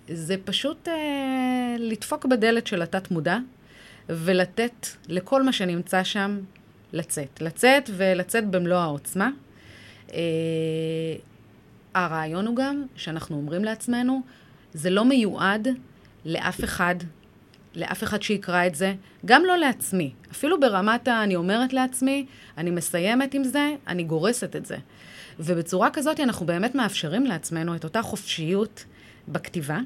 זה 0.08 0.36
פשוט 0.46 0.88
אה, 0.88 1.76
לדפוק 1.80 2.26
בדלת 2.26 2.68
של 2.68 2.82
התת-מודע 2.82 3.38
ולתת 4.10 4.88
לכל 5.08 5.44
מה 5.44 5.54
שנמצא 5.54 6.04
שם 6.04 6.40
לצאת. 6.94 7.42
לצאת 7.42 7.90
ולצאת 7.94 8.48
במלוא 8.48 8.78
העוצמה. 8.78 9.30
אה, 10.14 10.20
הרעיון 11.94 12.48
הוא 12.48 12.56
גם 12.56 12.86
שאנחנו 12.96 13.36
אומרים 13.38 13.64
לעצמנו, 13.64 14.22
זה 14.74 14.90
לא 14.90 15.06
מיועד 15.06 15.68
לאף 16.26 16.64
אחד, 16.64 16.96
לאף 17.76 18.04
אחד 18.04 18.22
שיקרא 18.22 18.68
את 18.68 18.76
זה, 18.76 18.94
גם 19.26 19.46
לא 19.46 19.58
לעצמי. 19.58 20.12
אפילו 20.32 20.60
ברמת 20.60 21.08
ה... 21.08 21.24
אני 21.24 21.36
אומרת 21.36 21.74
לעצמי, 21.74 22.26
אני 22.58 22.72
מסיימת 22.72 23.34
עם 23.34 23.44
זה, 23.44 23.76
אני 23.88 24.04
גורסת 24.04 24.56
את 24.56 24.66
זה. 24.66 24.78
ובצורה 25.40 25.90
כזאת 25.90 26.20
אנחנו 26.20 26.46
באמת 26.46 26.76
מאפשרים 26.76 27.26
לעצמנו 27.26 27.76
את 27.76 27.84
אותה 27.84 28.02
חופשיות 28.02 28.86
בכתיבה, 29.28 29.80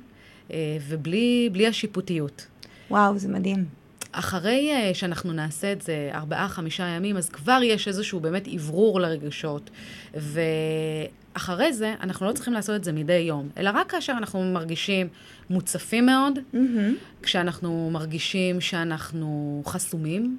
אה, 0.51 0.77
ובלי 0.87 1.67
השיפוטיות. 1.67 2.47
וואו, 2.89 3.17
זה 3.17 3.27
מדהים. 3.27 3.65
אחרי 4.11 4.71
אה, 4.71 4.93
שאנחנו 4.93 5.33
נעשה 5.33 5.71
את 5.71 5.81
זה 5.81 6.09
ארבעה, 6.13 6.47
חמישה 6.47 6.83
ימים, 6.83 7.17
אז 7.17 7.29
כבר 7.29 7.59
יש 7.63 7.87
איזשהו 7.87 8.19
באמת 8.19 8.47
אוורור 8.47 9.01
לרגשות. 9.01 9.69
ואחרי 10.13 11.73
זה, 11.73 11.95
אנחנו 12.01 12.25
לא 12.25 12.31
צריכים 12.31 12.53
לעשות 12.53 12.75
את 12.75 12.83
זה 12.83 12.91
מדי 12.91 13.13
יום, 13.13 13.49
אלא 13.57 13.71
רק 13.73 13.91
כאשר 13.91 14.13
אנחנו 14.17 14.53
מרגישים 14.53 15.07
מוצפים 15.49 16.05
מאוד, 16.05 16.33
mm-hmm. 16.37 17.23
כשאנחנו 17.23 17.89
מרגישים 17.93 18.61
שאנחנו 18.61 19.61
חסומים, 19.65 20.37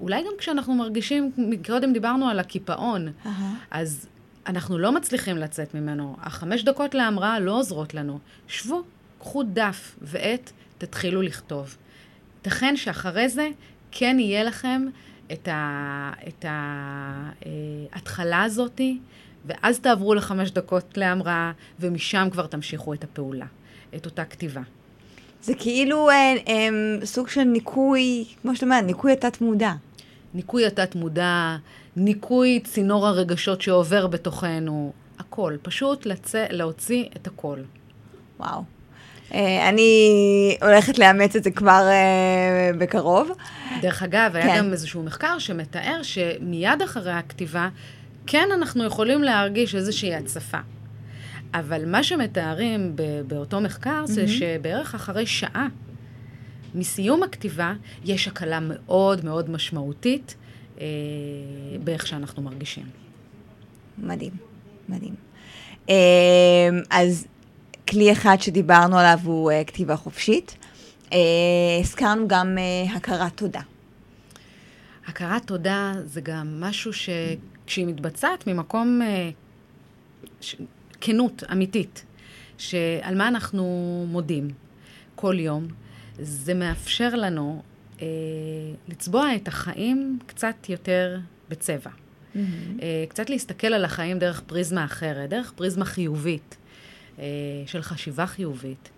אולי 0.00 0.22
גם 0.22 0.32
כשאנחנו 0.38 0.74
מרגישים, 0.74 1.32
קודם 1.66 1.92
דיברנו 1.92 2.28
על 2.28 2.38
הקיפאון, 2.38 3.08
uh-huh. 3.08 3.28
אז 3.70 4.06
אנחנו 4.46 4.78
לא 4.78 4.92
מצליחים 4.92 5.36
לצאת 5.36 5.74
ממנו. 5.74 6.16
החמש 6.20 6.64
דקות 6.64 6.94
להמראה 6.94 7.40
לא 7.40 7.58
עוזרות 7.58 7.94
לנו. 7.94 8.18
שבו, 8.48 8.82
קחו 9.18 9.42
דף 9.42 9.96
ועט, 10.02 10.50
תתחילו 10.78 11.22
לכתוב. 11.22 11.76
ייתכן 12.36 12.76
שאחרי 12.76 13.28
זה 13.28 13.48
כן 13.90 14.16
יהיה 14.20 14.44
לכם 14.44 14.86
את, 15.32 15.48
ההתחלה 17.92 18.42
הזאתי, 18.42 18.98
ואז 19.46 19.80
תעברו 19.80 20.14
לחמש 20.14 20.50
דקות 20.50 20.96
להמראה, 20.96 21.52
ומשם 21.80 22.28
כבר 22.32 22.46
תמשיכו 22.46 22.94
את 22.94 23.04
הפעולה, 23.04 23.46
את 23.96 24.06
אותה 24.06 24.24
כתיבה. 24.24 24.62
זה 25.42 25.54
כאילו 25.54 26.10
אה, 26.10 26.34
אה, 26.48 26.68
סוג 27.04 27.28
של 27.28 27.44
ניקוי, 27.44 28.24
כמו 28.42 28.54
שאת 28.54 28.62
אומרת, 28.62 28.84
ניקוי 28.84 29.12
התת-מודע. 29.12 29.72
ניקוי 30.34 30.66
התת-מודע, 30.66 31.56
ניקוי 31.96 32.60
צינור 32.64 33.06
הרגשות 33.06 33.60
שעובר 33.62 34.06
בתוכנו, 34.06 34.92
הכל. 35.18 35.56
פשוט 35.62 36.06
לצא, 36.06 36.44
להוציא 36.50 37.04
את 37.16 37.26
הכל. 37.26 37.58
וואו. 38.40 38.62
אה, 39.34 39.68
אני 39.68 40.58
הולכת 40.62 40.98
לאמץ 40.98 41.36
את 41.36 41.44
זה 41.44 41.50
כבר 41.50 41.88
אה, 41.88 42.70
בקרוב. 42.78 43.30
דרך 43.80 44.02
אגב, 44.02 44.36
היה 44.36 44.46
כן. 44.46 44.58
גם 44.58 44.72
איזשהו 44.72 45.02
מחקר 45.02 45.38
שמתאר 45.38 46.00
שמיד 46.02 46.82
אחרי 46.84 47.12
הכתיבה, 47.12 47.68
כן 48.26 48.48
אנחנו 48.54 48.84
יכולים 48.84 49.22
להרגיש 49.22 49.74
איזושהי 49.74 50.14
הצפה. 50.14 50.58
אבל 51.54 51.90
מה 51.90 52.02
שמתארים 52.02 52.96
באותו 53.26 53.60
מחקר 53.60 54.06
זה 54.06 54.24
mm-hmm. 54.24 54.28
שבערך 54.28 54.94
אחרי 54.94 55.26
שעה 55.26 55.68
מסיום 56.74 57.22
הכתיבה 57.22 57.72
יש 58.04 58.28
הקלה 58.28 58.58
מאוד 58.60 59.24
מאוד 59.24 59.50
משמעותית 59.50 60.34
אה, 60.80 60.86
באיך 61.84 62.06
שאנחנו 62.06 62.42
מרגישים. 62.42 62.86
מדהים, 63.98 64.32
מדהים. 64.88 65.14
אה, 65.88 65.94
אז 66.90 67.26
כלי 67.88 68.12
אחד 68.12 68.36
שדיברנו 68.40 68.98
עליו 68.98 69.18
הוא 69.24 69.50
אה, 69.50 69.64
כתיבה 69.64 69.96
חופשית. 69.96 70.56
אה, 71.12 71.18
הזכרנו 71.80 72.28
גם 72.28 72.58
אה, 72.58 72.94
הכרת 72.96 73.36
תודה. 73.36 73.60
הכרת 75.06 75.46
תודה 75.46 75.92
זה 76.04 76.20
גם 76.20 76.60
משהו 76.60 76.90
שכשהיא 76.92 77.86
מתבצעת 77.86 78.46
ממקום 78.46 79.02
אה, 79.02 79.30
ש... 80.40 80.56
כנות 81.00 81.42
אמיתית, 81.52 82.04
שעל 82.58 83.14
מה 83.14 83.28
אנחנו 83.28 84.04
מודים 84.08 84.48
כל 85.14 85.36
יום, 85.38 85.68
זה 86.18 86.54
מאפשר 86.54 87.14
לנו 87.14 87.62
אה, 88.02 88.06
לצבוע 88.88 89.34
את 89.34 89.48
החיים 89.48 90.18
קצת 90.26 90.68
יותר 90.68 91.18
בצבע. 91.48 91.90
Mm-hmm. 91.90 92.38
אה, 92.82 93.04
קצת 93.08 93.30
להסתכל 93.30 93.66
על 93.66 93.84
החיים 93.84 94.18
דרך 94.18 94.40
פריזמה 94.46 94.84
אחרת, 94.84 95.30
דרך 95.30 95.52
פריזמה 95.56 95.84
חיובית, 95.84 96.56
אה, 97.18 97.24
של 97.66 97.82
חשיבה 97.82 98.26
חיובית. 98.26 98.90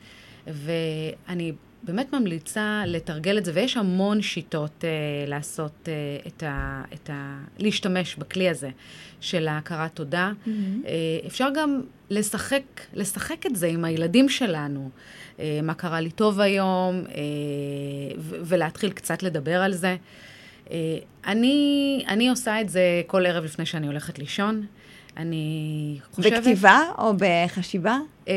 ואני 0.46 1.52
באמת 1.82 2.12
ממליצה 2.12 2.82
לתרגל 2.86 3.38
את 3.38 3.44
זה, 3.44 3.52
ויש 3.54 3.76
המון 3.76 4.22
שיטות 4.22 4.84
אה, 4.84 4.90
לעשות 5.26 5.88
אה, 5.88 5.92
את, 6.26 6.42
ה, 6.42 6.82
את 6.94 7.10
ה... 7.10 7.38
להשתמש 7.58 8.16
בכלי 8.16 8.48
הזה 8.48 8.70
של 9.20 9.48
ההכרת 9.48 9.94
תודה. 9.94 10.32
Mm-hmm. 10.32 10.50
אה, 10.86 11.26
אפשר 11.26 11.48
גם 11.54 11.80
לשחק, 12.10 12.62
לשחק 12.94 13.46
את 13.46 13.56
זה 13.56 13.66
עם 13.66 13.84
הילדים 13.84 14.28
שלנו, 14.28 14.90
אה, 15.40 15.60
מה 15.62 15.74
קרה 15.74 16.00
לי 16.00 16.10
טוב 16.10 16.40
היום, 16.40 17.04
אה, 17.08 17.22
ו- 18.18 18.36
ולהתחיל 18.44 18.90
קצת 18.90 19.22
לדבר 19.22 19.62
על 19.62 19.72
זה. 19.72 19.96
אה, 20.70 20.98
אני, 21.26 22.04
אני 22.08 22.28
עושה 22.28 22.60
את 22.60 22.68
זה 22.68 23.02
כל 23.06 23.26
ערב 23.26 23.44
לפני 23.44 23.66
שאני 23.66 23.86
הולכת 23.86 24.18
לישון. 24.18 24.66
אני 25.16 25.98
חושבת... 26.12 26.32
בכתיבה 26.32 26.80
או 26.98 27.12
בחשיבה? 27.16 27.98
אה, 28.28 28.34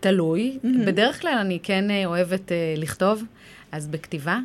תלוי. 0.00 0.58
Mm-hmm. 0.62 0.86
בדרך 0.86 1.20
כלל 1.20 1.38
אני 1.40 1.58
כן 1.62 1.90
אה, 1.90 2.06
אוהבת 2.06 2.52
אה, 2.52 2.74
לכתוב, 2.76 3.24
אז 3.72 3.86
בכתיבה. 3.86 4.38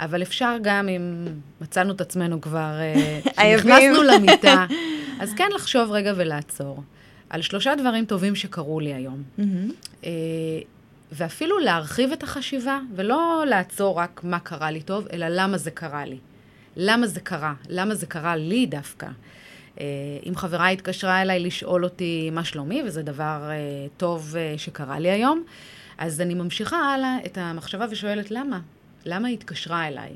אבל 0.00 0.22
אפשר 0.22 0.56
גם 0.62 0.88
אם 0.88 1.26
מצאנו 1.60 1.92
את 1.92 2.00
עצמנו 2.00 2.40
כבר, 2.40 2.72
אה, 3.38 3.54
נכנסנו 3.56 4.02
למיטה, 4.02 4.66
אז 5.20 5.34
כן 5.34 5.48
לחשוב 5.54 5.90
רגע 5.90 6.12
ולעצור. 6.16 6.82
על 7.30 7.42
שלושה 7.42 7.74
דברים 7.74 8.04
טובים 8.04 8.34
שקרו 8.34 8.80
לי 8.80 8.94
היום. 8.94 9.22
Mm-hmm. 9.38 10.02
ואפילו 11.12 11.58
להרחיב 11.58 12.12
את 12.12 12.22
החשיבה, 12.22 12.78
ולא 12.94 13.44
לעצור 13.48 13.98
רק 13.98 14.20
מה 14.24 14.38
קרה 14.38 14.70
לי 14.70 14.82
טוב, 14.82 15.06
אלא 15.12 15.26
למה 15.28 15.58
זה 15.58 15.70
קרה 15.70 16.04
לי. 16.04 16.18
למה 16.76 17.06
זה 17.06 17.20
קרה? 17.20 17.54
למה 17.68 17.94
זה 17.94 18.06
קרה 18.06 18.36
לי 18.36 18.66
דווקא? 18.66 19.06
אה, 19.80 19.84
אם 20.26 20.36
חברה 20.36 20.68
התקשרה 20.68 21.22
אליי 21.22 21.40
לשאול 21.40 21.84
אותי 21.84 22.30
מה 22.32 22.44
שלומי, 22.44 22.82
וזה 22.86 23.02
דבר 23.02 23.48
אה, 23.50 23.86
טוב 23.96 24.34
אה, 24.36 24.54
שקרה 24.56 24.98
לי 24.98 25.10
היום, 25.10 25.42
אז 25.98 26.20
אני 26.20 26.34
ממשיכה 26.34 26.76
הלאה 26.76 27.16
את 27.26 27.38
המחשבה 27.38 27.86
ושואלת 27.90 28.30
למה? 28.30 28.60
למה 29.04 29.28
היא 29.28 29.36
התקשרה 29.36 29.88
אליי? 29.88 30.10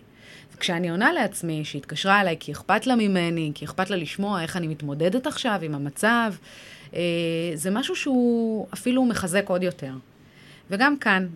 וכשאני 0.54 0.90
עונה 0.90 1.12
לעצמי 1.12 1.64
שהיא 1.64 1.80
התקשרה 1.80 2.20
אליי 2.20 2.36
כי 2.40 2.52
אכפת 2.52 2.86
לה 2.86 2.96
ממני, 2.96 3.52
כי 3.54 3.64
אכפת 3.64 3.90
לה 3.90 3.96
לשמוע 3.96 4.42
איך 4.42 4.56
אני 4.56 4.66
מתמודדת 4.66 5.26
עכשיו 5.26 5.58
עם 5.62 5.74
המצב, 5.74 6.34
זה 7.54 7.70
משהו 7.70 7.96
שהוא 7.96 8.66
אפילו 8.74 9.04
מחזק 9.04 9.48
עוד 9.48 9.62
יותר. 9.62 9.92
וגם 10.70 10.96
כאן, 10.98 11.26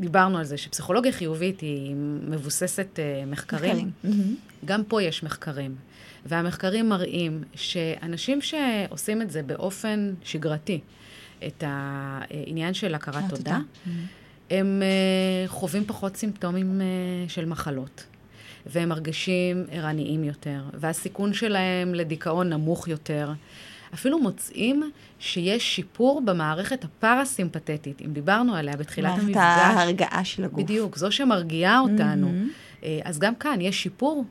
דיברנו 0.00 0.38
על 0.38 0.44
זה 0.44 0.56
שפסיכולוגיה 0.56 1.12
חיובית 1.12 1.60
היא 1.60 1.94
מבוססת 2.28 2.98
מחקרים. 3.26 3.90
מחקרים. 4.04 4.36
גם 4.64 4.84
פה 4.84 5.02
יש 5.02 5.22
מחקרים. 5.22 5.74
והמחקרים 6.26 6.88
מראים 6.88 7.42
שאנשים 7.54 8.40
שעושים 8.40 9.22
את 9.22 9.30
זה 9.30 9.42
באופן 9.42 10.14
שגרתי, 10.22 10.80
את 11.46 11.64
העניין 11.66 12.74
של 12.74 12.94
הכרת 12.94 13.24
תודה. 13.28 13.58
הם 14.50 14.82
אה, 14.82 15.48
חווים 15.48 15.84
פחות 15.84 16.16
סימפטומים 16.16 16.80
אה, 16.80 16.86
של 17.28 17.44
מחלות. 17.44 18.06
והם 18.66 18.88
מרגישים 18.88 19.64
ערניים 19.70 20.24
יותר, 20.24 20.62
והסיכון 20.74 21.32
שלהם 21.32 21.94
לדיכאון 21.94 22.48
נמוך 22.48 22.88
יותר. 22.88 23.32
אפילו 23.94 24.18
מוצאים 24.18 24.90
שיש 25.18 25.76
שיפור 25.76 26.22
במערכת 26.24 26.84
הפרסימפטית, 26.84 28.02
אם 28.06 28.12
דיברנו 28.12 28.54
עליה 28.54 28.76
בתחילת 28.76 29.12
המפגש. 29.12 29.36
מערכת 29.36 29.76
ההרגעה 29.76 30.24
של 30.24 30.44
הגוף. 30.44 30.60
בדיוק, 30.60 30.96
זו 30.96 31.12
שמרגיעה 31.12 31.80
אותנו. 31.80 32.28
Mm-hmm. 32.28 32.71
אה, 32.84 33.00
אז 33.04 33.18
גם 33.18 33.34
כאן 33.34 33.60
יש 33.60 33.82
שיפור 33.82 34.24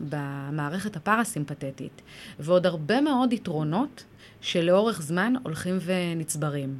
במערכת 0.00 0.96
הפרסימפטית, 0.96 2.02
ועוד 2.40 2.66
הרבה 2.66 3.00
מאוד 3.00 3.32
יתרונות 3.32 4.04
שלאורך 4.40 5.02
זמן 5.02 5.34
הולכים 5.42 5.78
ונצברים. 5.84 6.78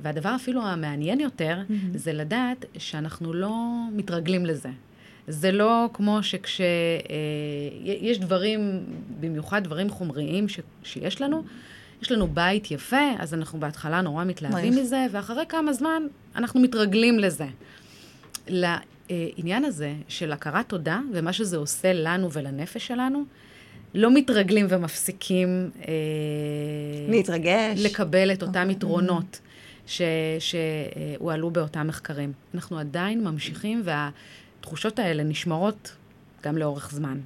והדבר 0.00 0.36
אפילו 0.36 0.62
המעניין 0.62 1.20
יותר, 1.20 1.58
mm-hmm. 1.68 1.98
זה 1.98 2.12
לדעת 2.12 2.64
שאנחנו 2.78 3.32
לא 3.32 3.54
מתרגלים 3.92 4.46
לזה. 4.46 4.68
זה 5.28 5.52
לא 5.52 5.88
כמו 5.92 6.22
שכש... 6.22 6.60
אה, 6.60 6.66
יש 7.84 8.18
דברים, 8.18 8.84
במיוחד 9.20 9.64
דברים 9.64 9.90
חומריים 9.90 10.48
ש, 10.48 10.60
שיש 10.82 11.20
לנו, 11.20 11.42
יש 12.02 12.12
לנו 12.12 12.26
בית 12.26 12.70
יפה, 12.70 13.10
אז 13.18 13.34
אנחנו 13.34 13.60
בהתחלה 13.60 14.00
נורא 14.00 14.24
מתלהבים 14.24 14.76
מזה, 14.76 15.06
ואחרי 15.10 15.44
כמה 15.48 15.72
זמן 15.72 16.02
אנחנו 16.36 16.60
מתרגלים 16.60 17.18
לזה. 17.18 17.46
העניין 19.10 19.64
הזה 19.64 19.94
של 20.08 20.32
הכרת 20.32 20.68
תודה 20.68 21.00
ומה 21.12 21.32
שזה 21.32 21.56
עושה 21.56 21.92
לנו 21.92 22.32
ולנפש 22.32 22.86
שלנו, 22.86 23.24
לא 23.94 24.14
מתרגלים 24.14 24.66
ומפסיקים... 24.68 25.70
אה, 25.88 25.92
להתרגש. 27.08 27.80
לקבל 27.84 28.32
את 28.32 28.42
אותם 28.42 28.70
יתרונות 28.70 29.40
שהועלו 30.38 31.50
באותם 31.50 31.86
מחקרים. 31.86 32.32
אנחנו 32.54 32.78
עדיין 32.78 33.24
ממשיכים, 33.24 33.82
והתחושות 33.84 34.98
האלה 34.98 35.22
נשמרות 35.22 35.96
גם 36.42 36.58
לאורך 36.58 36.90
זמן. 36.92 37.18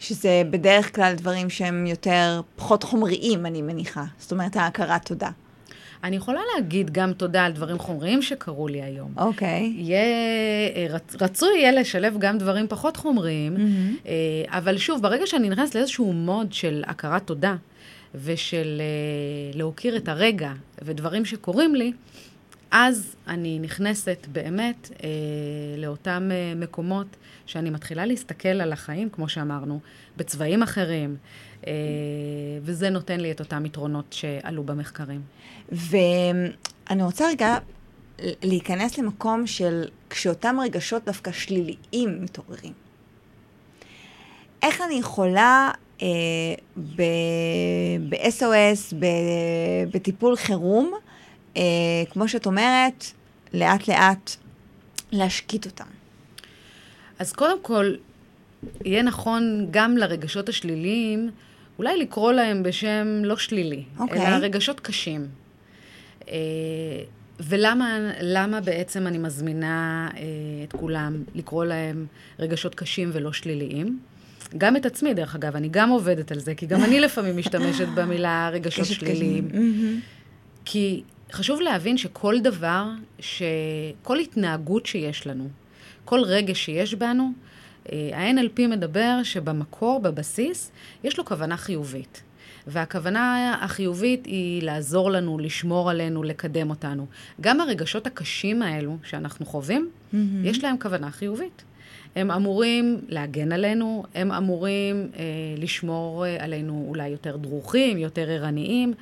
שזה 0.00 0.42
בדרך 0.50 0.94
כלל 0.94 1.14
דברים 1.16 1.50
שהם 1.50 1.86
יותר, 1.86 2.40
פחות 2.56 2.82
חומריים, 2.82 3.46
אני 3.46 3.62
מניחה. 3.62 4.04
זאת 4.18 4.32
אומרת, 4.32 4.56
ההכרת 4.56 5.06
תודה. 5.06 5.30
אני 6.04 6.16
יכולה 6.16 6.40
להגיד 6.54 6.90
גם 6.90 7.12
תודה 7.12 7.44
על 7.44 7.52
דברים 7.52 7.78
חומריים 7.78 8.22
שקרו 8.22 8.68
לי 8.68 8.82
היום. 8.82 9.12
אוקיי. 9.16 9.72
Okay. 9.76 9.80
יהיה, 9.80 10.00
אה, 10.76 10.86
רצ, 10.90 11.16
רצוי 11.20 11.58
יהיה 11.58 11.72
לשלב 11.72 12.16
גם 12.18 12.38
דברים 12.38 12.68
פחות 12.68 12.96
חומריים, 12.96 13.56
mm-hmm. 13.56 14.08
אבל 14.48 14.78
שוב, 14.78 15.02
ברגע 15.02 15.26
שאני 15.26 15.48
נכנסת 15.48 15.74
לאיזשהו 15.74 16.12
מוד 16.12 16.52
של 16.52 16.84
הכרת 16.86 17.26
תודה, 17.26 17.56
ושל 18.14 18.80
אה, 18.80 19.58
להוקיר 19.58 19.96
את 19.96 20.08
הרגע 20.08 20.52
ודברים 20.82 21.24
שקורים 21.24 21.74
לי, 21.74 21.92
אז 22.70 23.16
אני 23.26 23.58
נכנסת 23.58 24.26
באמת 24.32 24.90
אה, 25.04 25.08
לאותם 25.78 26.28
אה, 26.32 26.52
מקומות 26.56 27.06
שאני 27.46 27.70
מתחילה 27.70 28.06
להסתכל 28.06 28.48
על 28.48 28.72
החיים, 28.72 29.10
כמו 29.10 29.28
שאמרנו, 29.28 29.80
בצבעים 30.16 30.62
אחרים, 30.62 31.16
וזה 32.62 32.90
נותן 32.90 33.20
לי 33.20 33.30
את 33.30 33.40
אותם 33.40 33.66
יתרונות 33.66 34.12
שעלו 34.12 34.64
במחקרים. 34.64 35.22
ואני 35.72 37.02
רוצה 37.02 37.28
רגע 37.28 37.58
להיכנס 38.22 38.98
למקום 38.98 39.46
של 39.46 39.84
כשאותם 40.10 40.56
רגשות 40.60 41.04
דווקא 41.04 41.32
שליליים 41.32 42.22
מתעוררים. 42.22 42.72
איך 44.62 44.80
אני 44.80 44.94
יכולה 44.94 45.70
אה, 46.02 46.06
ב-SOS, 46.96 48.94
בטיפול 49.92 50.36
חירום, 50.36 50.92
אה, 51.56 51.62
כמו 52.10 52.28
שאת 52.28 52.46
אומרת, 52.46 53.04
לאט 53.54 53.88
לאט 53.88 54.30
להשקיט 55.12 55.66
אותם? 55.66 55.84
אז 57.18 57.32
קודם 57.32 57.62
כל, 57.62 57.94
יהיה 58.84 59.02
נכון 59.02 59.66
גם 59.70 59.96
לרגשות 59.96 60.48
השליליים, 60.48 61.30
אולי 61.78 61.98
לקרוא 61.98 62.32
להם 62.32 62.62
בשם 62.62 63.20
לא 63.24 63.36
שלילי, 63.36 63.82
okay. 63.96 64.00
אלא 64.00 64.04
אוקיי. 64.04 64.38
רגשות 64.38 64.80
קשים. 64.80 65.26
אה, 66.28 66.34
ולמה 67.40 68.60
בעצם 68.64 69.06
אני 69.06 69.18
מזמינה 69.18 70.08
אה, 70.16 70.22
את 70.64 70.72
כולם 70.72 71.24
לקרוא 71.34 71.64
להם 71.64 72.06
רגשות 72.38 72.74
קשים 72.74 73.10
ולא 73.12 73.32
שליליים? 73.32 73.98
גם 74.58 74.76
את 74.76 74.86
עצמי, 74.86 75.14
דרך 75.14 75.34
אגב, 75.34 75.56
אני 75.56 75.68
גם 75.68 75.90
עובדת 75.90 76.32
על 76.32 76.38
זה, 76.38 76.54
כי 76.54 76.66
גם 76.66 76.84
אני 76.84 77.00
לפעמים 77.04 77.36
משתמשת 77.36 77.88
במילה 77.94 78.50
רגשות 78.52 78.86
שליליים. 78.86 79.48
כי 80.64 81.02
חשוב 81.32 81.60
להבין 81.60 81.98
שכל 81.98 82.40
דבר, 82.40 82.86
שכל 83.20 84.18
התנהגות 84.18 84.86
שיש 84.86 85.26
לנו, 85.26 85.48
כל 86.04 86.20
רגש 86.20 86.64
שיש 86.64 86.94
בנו, 86.94 87.32
ה-NLP 88.14 88.66
מדבר 88.68 89.20
שבמקור, 89.22 90.00
בבסיס, 90.00 90.70
יש 91.04 91.18
לו 91.18 91.24
כוונה 91.24 91.56
חיובית. 91.56 92.22
והכוונה 92.66 93.56
החיובית 93.60 94.26
היא 94.26 94.62
לעזור 94.62 95.10
לנו, 95.10 95.38
לשמור 95.38 95.90
עלינו, 95.90 96.22
לקדם 96.22 96.70
אותנו. 96.70 97.06
גם 97.40 97.60
הרגשות 97.60 98.06
הקשים 98.06 98.62
האלו 98.62 98.96
שאנחנו 99.04 99.46
חווים, 99.46 99.90
mm-hmm. 99.90 100.16
יש 100.44 100.64
להם 100.64 100.76
כוונה 100.78 101.10
חיובית. 101.10 101.62
הם 102.16 102.30
אמורים 102.30 103.00
להגן 103.08 103.52
עלינו, 103.52 104.04
הם 104.14 104.32
אמורים 104.32 105.10
אה, 105.16 105.22
לשמור 105.56 106.26
אה, 106.26 106.44
עלינו 106.44 106.86
אולי 106.88 107.08
יותר 107.08 107.36
דרוכים, 107.36 107.98
יותר 107.98 108.30
ערניים, 108.30 108.94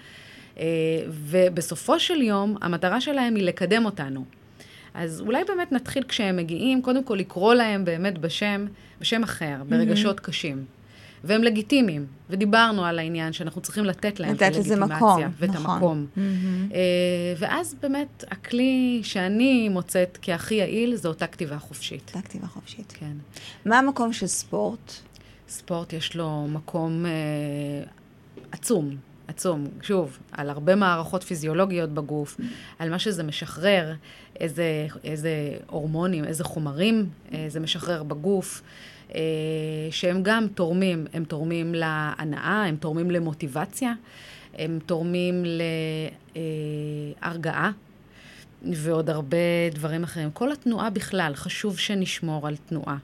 אה, 0.59 0.64
ובסופו 1.09 2.01
של 2.01 2.22
יום, 2.22 2.57
המטרה 2.62 3.01
שלהם 3.01 3.35
היא 3.35 3.44
לקדם 3.44 3.85
אותנו. 3.85 4.25
אז 4.96 5.20
אולי 5.20 5.44
באמת 5.44 5.72
נתחיל 5.72 6.02
כשהם 6.02 6.37
מגיעים, 6.37 6.82
קודם 6.82 7.04
כל 7.04 7.14
לקרוא 7.14 7.54
להם 7.54 7.85
באמת 7.85 8.18
בשם, 8.18 8.66
בשם 9.00 9.22
אחר, 9.22 9.56
ברגשות 9.68 10.18
mm-hmm. 10.18 10.22
קשים. 10.22 10.64
והם 11.24 11.42
לגיטימיים, 11.42 12.06
ודיברנו 12.30 12.85
על 12.85 12.98
העניין 12.98 13.32
שאנחנו 13.32 13.61
צריכים 13.61 13.85
לתת 13.85 14.20
להם 14.20 14.35
את 14.35 14.42
הלגיטימציה 14.42 15.28
ואת 15.38 15.50
נכון. 15.50 15.70
המקום. 15.70 16.06
Mm-hmm. 16.16 16.74
ואז 17.38 17.74
באמת 17.82 18.24
הכלי 18.30 19.00
שאני 19.02 19.68
מוצאת 19.68 20.18
כהכי 20.22 20.54
יעיל 20.54 20.96
זה 20.96 21.09
אותה 21.09 21.26
כתיבה 21.26 21.59
חופשית. 21.59 22.12
אותה 22.14 22.28
כתיבה 22.28 22.46
חופשית. 22.46 22.94
כן. 22.98 23.12
מה 23.64 23.78
המקום 23.78 24.12
של 24.12 24.26
ספורט? 24.26 24.92
ספורט 25.48 25.92
יש 25.92 26.16
לו 26.16 26.46
מקום 26.48 27.06
אה, 27.06 27.11
עצום. 28.52 28.96
עצום, 29.29 29.67
שוב, 29.83 30.19
על 30.33 30.51
הרבה 30.51 30.75
מערכות 30.75 31.23
פיזיולוגיות 31.23 31.91
בגוף, 31.91 32.37
על 32.79 32.91
מה 32.91 32.99
שזה 32.99 33.23
משחרר, 33.23 33.93
איזה, 34.41 34.87
איזה 35.05 35.31
הורמונים, 35.67 36.25
איזה 36.25 36.45
חומרים 36.45 37.09
אה, 37.33 37.45
זה 37.49 37.61
משחרר 37.61 38.03
בגוף. 38.03 38.62
אה, 39.15 39.21
שהם 39.91 40.23
גם 40.23 40.47
תורמים, 40.55 41.07
הם 41.12 41.25
תורמים 41.25 41.75
להנאה, 41.75 42.65
הם 42.65 42.77
תורמים 42.77 43.11
למוטיבציה, 43.11 43.93
הם 44.55 44.79
תורמים 44.87 45.45
להרגעה 47.23 47.71
ועוד 48.73 49.11
הרבה 49.11 49.37
דברים 49.75 50.05
אחרים. 50.05 50.31
כל 50.31 50.53
התנועה 50.53 50.91
בכלל, 50.91 51.33
חשוב 51.35 51.79
שנשמור 51.79 52.47
על 52.49 52.57
תנועה. 52.57 52.97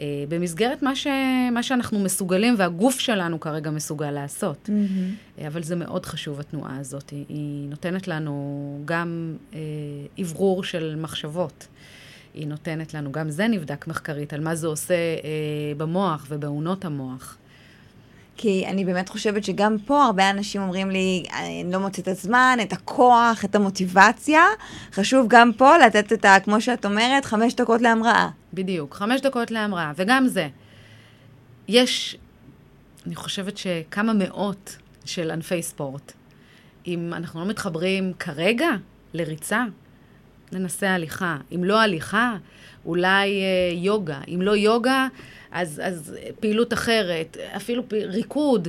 אה, 0.00 0.24
במסגרת 0.28 0.82
מה, 0.82 0.96
ש, 0.96 1.06
מה 1.52 1.62
שאנחנו 1.62 1.98
מסוגלים 1.98 2.54
והגוף 2.58 2.98
שלנו 2.98 3.40
כרגע 3.40 3.70
מסוגל 3.70 4.10
לעשות. 4.10 4.68
Mm-hmm. 4.68 5.46
אבל 5.46 5.62
זה 5.62 5.76
מאוד 5.76 6.06
חשוב, 6.06 6.40
התנועה 6.40 6.78
הזאת. 6.78 7.10
היא 7.10 7.68
נותנת 7.68 8.08
לנו 8.08 8.82
גם 8.84 9.36
אוורור 10.18 10.64
של 10.64 10.96
מחשבות. 10.96 11.66
היא 12.34 12.46
נותנת 12.46 12.94
לנו, 12.94 13.12
גם 13.12 13.30
זה 13.30 13.48
נבדק 13.48 13.86
מחקרית, 13.86 14.32
על 14.32 14.40
מה 14.40 14.54
זה 14.54 14.66
עושה 14.66 14.94
אה, 14.94 15.74
במוח 15.76 16.26
ובאונות 16.28 16.84
המוח. 16.84 17.38
כי 18.36 18.66
אני 18.66 18.84
באמת 18.84 19.08
חושבת 19.08 19.44
שגם 19.44 19.76
פה 19.86 20.04
הרבה 20.04 20.30
אנשים 20.30 20.62
אומרים 20.62 20.90
לי, 20.90 21.24
אני 21.32 21.72
לא 21.72 21.78
מוצא 21.78 22.02
את 22.02 22.08
הזמן, 22.08 22.58
את 22.62 22.72
הכוח, 22.72 23.44
את 23.44 23.54
המוטיבציה. 23.54 24.42
חשוב 24.92 25.26
גם 25.28 25.52
פה 25.52 25.78
לתת 25.78 26.12
את 26.12 26.24
ה, 26.24 26.40
כמו 26.44 26.60
שאת 26.60 26.84
אומרת, 26.84 27.24
חמש 27.24 27.54
דקות 27.54 27.80
להמראה. 27.80 28.28
בדיוק, 28.54 28.94
חמש 28.94 29.20
דקות 29.20 29.50
להמראה. 29.50 29.92
וגם 29.96 30.28
זה, 30.28 30.48
יש, 31.68 32.16
אני 33.06 33.14
חושבת 33.14 33.56
שכמה 33.56 34.12
מאות 34.12 34.76
של 35.04 35.30
ענפי 35.30 35.62
ספורט. 35.62 36.12
אם 36.86 37.14
אנחנו 37.14 37.40
לא 37.40 37.46
מתחברים 37.46 38.12
כרגע 38.18 38.68
לריצה, 39.14 39.64
ננסה 40.52 40.94
הליכה. 40.94 41.36
אם 41.54 41.64
לא 41.64 41.80
הליכה, 41.80 42.36
אולי 42.86 43.42
אה, 43.42 43.74
יוגה. 43.74 44.20
אם 44.34 44.42
לא 44.42 44.56
יוגה, 44.56 45.06
אז, 45.52 45.80
אז 45.84 46.16
פעילות 46.40 46.72
אחרת, 46.72 47.36
אפילו 47.56 47.88
פ... 47.88 47.92
ריקוד. 47.92 48.68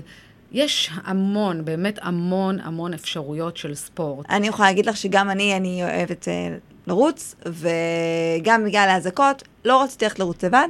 יש 0.52 0.90
המון, 1.04 1.66
באמת 1.66 2.00
המון 2.02 2.60
המון 2.60 2.94
אפשרויות 2.94 3.58
של 3.58 3.76
ספורט. 3.76 4.26
אני 4.30 4.48
יכולה 4.48 4.68
להגיד 4.68 4.86
לך 4.86 4.98
שגם 4.98 5.30
אני, 5.30 5.58
אני 5.58 5.84
אוהבת 5.84 6.28
אה, 6.28 6.56
לרוץ, 6.88 7.36
וגם 7.46 8.66
בגלל 8.66 8.88
האזעקות, 8.90 9.44
לא 9.66 9.84
רציתי 9.84 10.06
ללכת 10.06 10.20
לרוץ 10.20 10.44
לבד, 10.44 10.68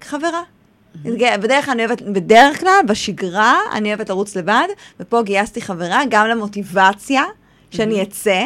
חברה. 0.00 0.42
בדרך 1.40 1.64
כלל 1.64 1.72
אני 1.72 1.86
אוהבת, 1.86 2.02
בדרך 2.02 2.60
כלל, 2.60 2.80
בשגרה, 2.88 3.58
אני 3.72 3.88
אוהבת 3.88 4.08
לרוץ 4.08 4.36
לבד, 4.36 4.68
ופה 5.00 5.22
גייסתי 5.22 5.60
חברה 5.60 6.00
גם 6.10 6.26
למוטיבציה, 6.26 7.22
שאני 7.70 8.02
אצא. 8.02 8.44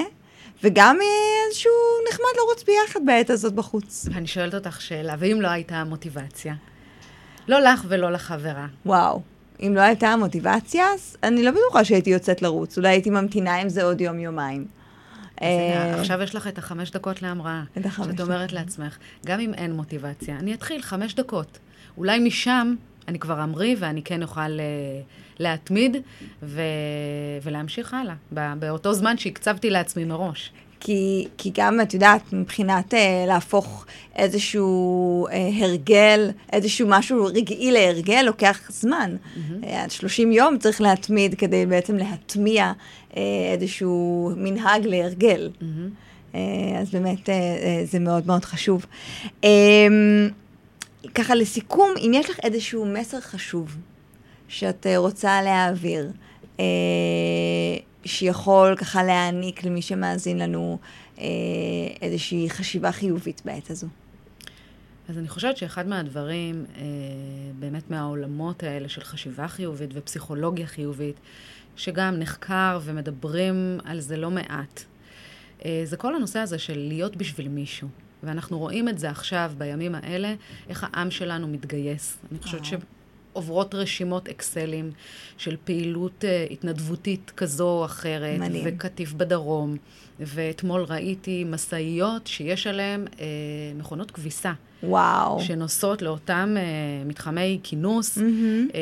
וגם 0.63 0.99
איזשהו 1.47 1.73
נחמד 2.11 2.27
לרוץ 2.37 2.65
ביחד 2.65 3.01
בעת 3.07 3.31
הזאת 3.31 3.53
בחוץ. 3.53 4.09
ואני 4.13 4.27
שואלת 4.27 4.55
אותך 4.55 4.81
שאלה, 4.81 5.15
ואם 5.19 5.41
לא 5.41 5.49
הייתה 5.49 5.85
מוטיבציה? 5.85 6.55
לא 7.49 7.61
לך 7.61 7.85
ולא 7.89 8.11
לחברה. 8.13 8.67
וואו. 8.87 9.23
אם 9.61 9.73
לא 9.75 9.81
הייתה 9.81 10.17
מוטיבציה, 10.17 10.87
אז 10.95 11.17
אני 11.23 11.43
לא 11.43 11.51
בטוחה 11.51 11.85
שהייתי 11.85 12.11
יוצאת 12.11 12.43
לרוץ. 12.43 12.79
אולי 12.79 12.89
הייתי 12.89 13.11
ממתינה 13.11 13.57
עם 13.57 13.69
זה 13.69 13.85
עוד 13.85 14.01
יום-יומיים. 14.01 14.67
אה, 15.43 16.01
עכשיו 16.01 16.23
יש 16.23 16.35
לך 16.35 16.47
את 16.47 16.59
החמש 16.59 16.91
דקות 16.91 17.23
להמראה. 17.23 17.63
את 17.79 17.87
החמש 17.87 18.07
דקות. 18.07 18.17
שאת 18.17 18.21
אומרת 18.21 18.53
לעצמך, 18.53 18.99
גם 19.27 19.41
אם 19.41 19.55
אין 19.55 19.73
מוטיבציה, 19.73 20.37
אני 20.37 20.55
אתחיל 20.55 20.83
חמש 20.83 21.15
דקות. 21.15 21.59
אולי 21.97 22.19
משם 22.19 22.75
אני 23.09 23.19
כבר 23.19 23.43
אמריא 23.45 23.77
ואני 23.79 24.03
כן 24.03 24.23
אוכל 24.23 24.41
uh, 24.41 25.39
להתמיד 25.39 25.97
ו... 26.43 26.63
ולהמשיך 27.43 27.95
הלאה, 27.95 28.55
באותו 28.59 28.95
זמן 28.95 29.19
שהקצבתי 29.19 29.71
לעצמי 29.71 30.05
מראש. 30.05 30.53
כי, 30.81 31.29
כי 31.39 31.51
גם, 31.55 31.81
את 31.81 31.95
יודעת, 31.95 32.33
מבחינת 32.33 32.95
uh, 32.95 32.97
להפוך 33.27 33.87
איזשהו 34.17 35.27
uh, 35.31 35.65
הרגל, 35.65 36.31
איזשהו 36.53 36.89
משהו 36.91 37.25
רגעי 37.25 37.71
להרגל, 37.71 38.23
לוקח 38.27 38.61
זמן. 38.71 39.17
Mm-hmm. 39.17 39.65
Uh, 39.65 39.67
עד 39.67 39.91
30 39.91 40.33
יום 40.33 40.59
צריך 40.59 40.81
להתמיד 40.81 41.35
כדי 41.35 41.67
בעצם 41.67 41.97
להטמיע 41.97 42.73
uh, 43.11 43.15
איזשהו 43.53 44.33
מנהג 44.37 44.87
להרגל. 44.87 45.51
Mm-hmm. 45.61 45.65
Uh, 46.33 46.37
אז 46.81 46.91
באמת 46.91 47.21
uh, 47.21 47.27
uh, 47.27 47.31
זה 47.85 47.99
מאוד 47.99 48.27
מאוד 48.27 48.45
חשוב. 48.45 48.87
Uh, 49.43 49.47
ככה 51.15 51.35
לסיכום, 51.35 51.95
אם 51.99 52.13
יש 52.15 52.31
לך 52.31 52.39
איזשהו 52.43 52.87
מסר 52.87 53.21
חשוב 53.21 53.77
שאת 54.49 54.87
אה, 54.87 54.99
רוצה 54.99 55.43
להעביר, 55.43 56.11
אה, 56.61 56.65
שיכול 58.05 58.77
ככה 58.77 59.03
להעניק 59.03 59.65
למי 59.65 59.83
שמאזין 59.83 60.39
לנו 60.39 60.79
אה, 61.19 61.25
איזושהי 62.03 62.51
חשיבה 62.51 62.93
חיובית 62.93 63.43
בעת 63.45 63.71
הזו. 63.71 63.87
אז 65.09 65.19
אני 65.19 65.29
חושבת 65.29 65.57
שאחד 65.57 65.89
מהדברים, 65.89 66.65
אה, 66.77 66.83
באמת 67.59 67.91
מהעולמות 67.91 68.63
האלה 68.63 68.89
של 68.89 69.05
חשיבה 69.05 69.49
חיובית 69.49 69.91
ופסיכולוגיה 69.93 70.67
חיובית, 70.67 71.17
שגם 71.77 72.19
נחקר 72.19 72.81
ומדברים 72.83 73.79
על 73.85 74.01
זה 74.01 74.17
לא 74.17 74.31
מעט, 74.31 74.85
אה, 75.65 75.81
זה 75.85 75.97
כל 75.97 76.15
הנושא 76.15 76.39
הזה 76.39 76.59
של 76.59 76.79
להיות 76.79 77.17
בשביל 77.17 77.49
מישהו. 77.49 77.89
ואנחנו 78.23 78.59
רואים 78.59 78.89
את 78.89 78.99
זה 78.99 79.11
עכשיו, 79.11 79.53
בימים 79.59 79.95
האלה, 79.95 80.35
איך 80.69 80.87
העם 80.93 81.11
שלנו 81.11 81.49
מתגייס. 81.49 82.19
אני 82.31 82.39
חושבת 82.43 82.65
שעוברות 83.39 83.75
רשימות 83.75 84.29
אקסלים 84.29 84.91
של 85.39 85.57
פעילות 85.65 86.25
uh, 86.25 86.53
התנדבותית 86.53 87.33
כזו 87.37 87.69
או 87.69 87.85
אחרת, 87.85 88.41
מדהים. 88.41 88.65
וקטיף 88.67 89.13
בדרום, 89.13 89.77
ואתמול 90.21 90.85
ראיתי 90.89 91.45
משאיות 91.45 92.27
שיש 92.27 92.67
עליהן 92.67 93.05
uh, 93.07 93.19
מכונות 93.79 94.11
כביסה. 94.11 94.53
וואו. 94.83 95.41
שנוסעות 95.41 96.03
לאותם 96.03 96.57
uh, 96.57 97.09
מתחמי 97.09 97.61
כינוס, 97.63 98.19
mm-hmm. 98.19 98.71
uh, 98.71 98.75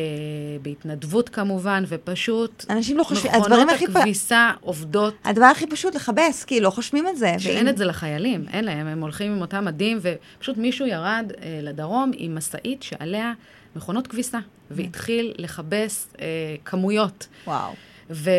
בהתנדבות 0.63 1.29
כמובן, 1.29 1.85
ופשוט... 1.89 2.65
אנשים 2.71 2.99
לא 2.99 3.05
חושבים, 3.05 3.33
הדברים 3.35 3.69
הכי... 3.69 3.85
מכונות 3.85 3.97
הכביסה 4.03 4.51
פ... 4.61 4.65
עובדות... 4.65 5.15
הדבר 5.25 5.45
הכי 5.45 5.67
פשוט 5.67 5.95
לכבס, 5.95 6.45
כי 6.45 6.61
לא 6.61 6.71
חושבים 6.71 7.09
את 7.09 7.17
זה. 7.17 7.35
שאין 7.39 7.67
ואם... 7.67 7.69
את 7.69 7.79
זה 7.79 7.85
לחיילים, 7.85 8.45
אין 8.53 8.65
להם, 8.65 8.87
הם 8.87 9.01
הולכים 9.01 9.33
עם 9.33 9.41
אותם 9.41 9.65
מדים, 9.65 9.99
ופשוט 10.03 10.57
מישהו 10.57 10.87
ירד 10.87 11.33
uh, 11.35 11.41
לדרום 11.63 12.11
עם 12.15 12.35
משאית 12.35 12.83
שעליה 12.83 13.33
מכונות 13.77 14.07
כביסה, 14.07 14.39
והתחיל 14.71 15.35
לכבס 15.39 16.09
uh, 16.13 16.19
כמויות. 16.65 17.29
וואו. 17.47 17.73
ו... 18.11 18.31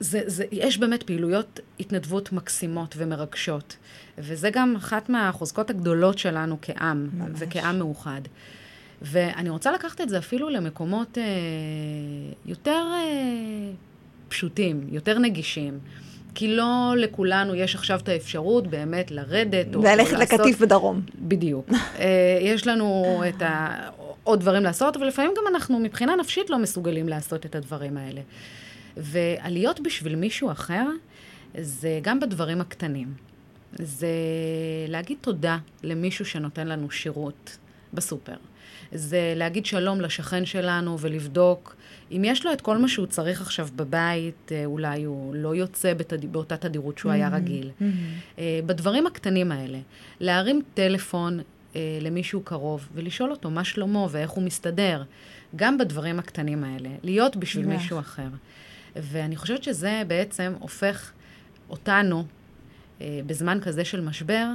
זה, 0.00 0.20
זה, 0.26 0.44
יש 0.52 0.78
באמת 0.78 1.02
פעילויות 1.02 1.60
התנדבות 1.80 2.32
מקסימות 2.32 2.94
ומרגשות. 2.98 3.76
וזה 4.18 4.50
גם 4.50 4.76
אחת 4.76 5.08
מהחוזקות 5.08 5.70
הגדולות 5.70 6.18
שלנו 6.18 6.56
כעם, 6.62 7.08
ממש. 7.12 7.30
וכעם 7.34 7.78
מאוחד. 7.78 8.20
ואני 9.02 9.50
רוצה 9.50 9.72
לקחת 9.72 10.00
את 10.00 10.08
זה 10.08 10.18
אפילו 10.18 10.48
למקומות 10.48 11.18
אה, 11.18 11.24
יותר 12.46 12.84
אה, 12.92 13.70
פשוטים, 14.28 14.86
יותר 14.90 15.18
נגישים. 15.18 15.78
כי 16.34 16.48
לא 16.48 16.94
לכולנו 16.96 17.54
יש 17.54 17.74
עכשיו 17.74 18.00
את 18.02 18.08
האפשרות 18.08 18.66
באמת 18.66 19.10
לרדת 19.10 19.74
או, 19.74 19.80
או 19.80 19.96
לעשות... 19.96 20.18
לקטיף 20.18 20.58
בדרום. 20.60 21.00
בדיוק. 21.18 21.68
אה, 21.98 22.38
יש 22.40 22.66
לנו 22.66 23.22
את 23.28 23.42
ה... 23.42 23.76
עוד 24.26 24.40
דברים 24.40 24.62
לעשות, 24.62 24.96
ולפעמים 24.96 25.32
גם 25.36 25.54
אנחנו 25.54 25.78
מבחינה 25.78 26.16
נפשית 26.16 26.50
לא 26.50 26.58
מסוגלים 26.58 27.08
לעשות 27.08 27.46
את 27.46 27.54
הדברים 27.54 27.96
האלה. 27.96 28.20
ועליות 28.96 29.80
בשביל 29.80 30.16
מישהו 30.16 30.50
אחר, 30.50 30.86
זה 31.58 32.00
גם 32.02 32.20
בדברים 32.20 32.60
הקטנים. 32.60 33.14
זה 33.72 34.08
להגיד 34.88 35.18
תודה 35.20 35.58
למישהו 35.82 36.24
שנותן 36.24 36.66
לנו 36.66 36.90
שירות 36.90 37.56
בסופר. 37.94 38.36
זה 38.92 39.32
להגיד 39.36 39.66
שלום 39.66 40.00
לשכן 40.00 40.46
שלנו 40.46 40.98
ולבדוק 41.00 41.76
אם 42.12 42.22
יש 42.24 42.46
לו 42.46 42.52
את 42.52 42.60
כל 42.60 42.78
מה 42.78 42.88
שהוא 42.88 43.06
צריך 43.06 43.40
עכשיו 43.40 43.68
בבית, 43.76 44.52
אה, 44.52 44.64
אולי 44.64 45.04
הוא 45.04 45.34
לא 45.34 45.54
יוצא 45.54 45.94
בתד... 45.94 46.24
באותה 46.24 46.56
תדירות 46.56 46.98
שהוא 46.98 47.12
היה 47.12 47.28
רגיל. 47.28 47.70
בדברים 48.66 49.06
הקטנים 49.06 49.52
האלה, 49.52 49.78
להרים 50.20 50.62
טלפון 50.74 51.40
למישהו 52.00 52.40
קרוב 52.40 52.88
ולשאול 52.94 53.30
אותו 53.30 53.50
מה 53.50 53.64
שלמה 53.64 54.06
ואיך 54.10 54.30
הוא 54.30 54.44
מסתדר, 54.44 55.02
גם 55.56 55.78
בדברים 55.78 56.18
הקטנים 56.18 56.64
האלה, 56.64 56.88
להיות 57.02 57.36
בשביל 57.36 57.66
מישהו 57.66 57.98
אחר. 57.98 58.28
ואני 58.96 59.36
חושבת 59.36 59.62
שזה 59.62 60.02
בעצם 60.06 60.54
הופך 60.58 61.12
אותנו, 61.70 62.24
אה, 63.00 63.20
בזמן 63.26 63.58
כזה 63.62 63.84
של 63.84 64.00
משבר, 64.00 64.48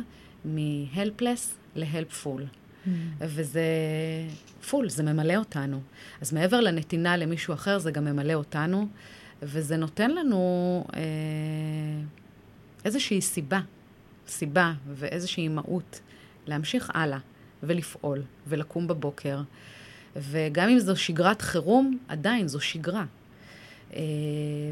מ-helpless 0.46 1.56
ל-helpful. 1.76 2.42
Mm. 2.86 2.90
וזה 3.20 3.66
פול, 4.70 4.90
זה 4.90 5.04
ממלא 5.04 5.36
אותנו. 5.36 5.82
אז 6.22 6.34
מעבר 6.34 6.60
לנתינה 6.60 7.18
למישהו 7.18 7.54
אחר, 7.54 7.80
זה 7.80 7.92
גם 7.92 8.06
ממלא 8.06 8.34
אותנו, 8.34 8.88
וזה 9.42 9.78
נותן 9.78 10.12
לנו 10.12 10.86
אה, 10.96 11.02
איזושהי 12.86 13.22
סיבה, 13.22 13.60
סיבה 14.28 14.74
ואיזושהי 14.88 15.48
מהות 15.48 16.00
להמשיך 16.48 16.92
הלאה 16.94 17.20
ולפעול 17.64 18.22
ולקום 18.48 18.88
בבוקר. 18.88 19.42
וגם 20.16 20.70
אם 20.70 20.80
זו 20.80 20.96
שגרת 20.96 21.42
חירום, 21.42 21.98
עדיין 22.08 22.48
זו 22.48 22.60
שגרה. 22.60 23.06
אה, 23.94 24.02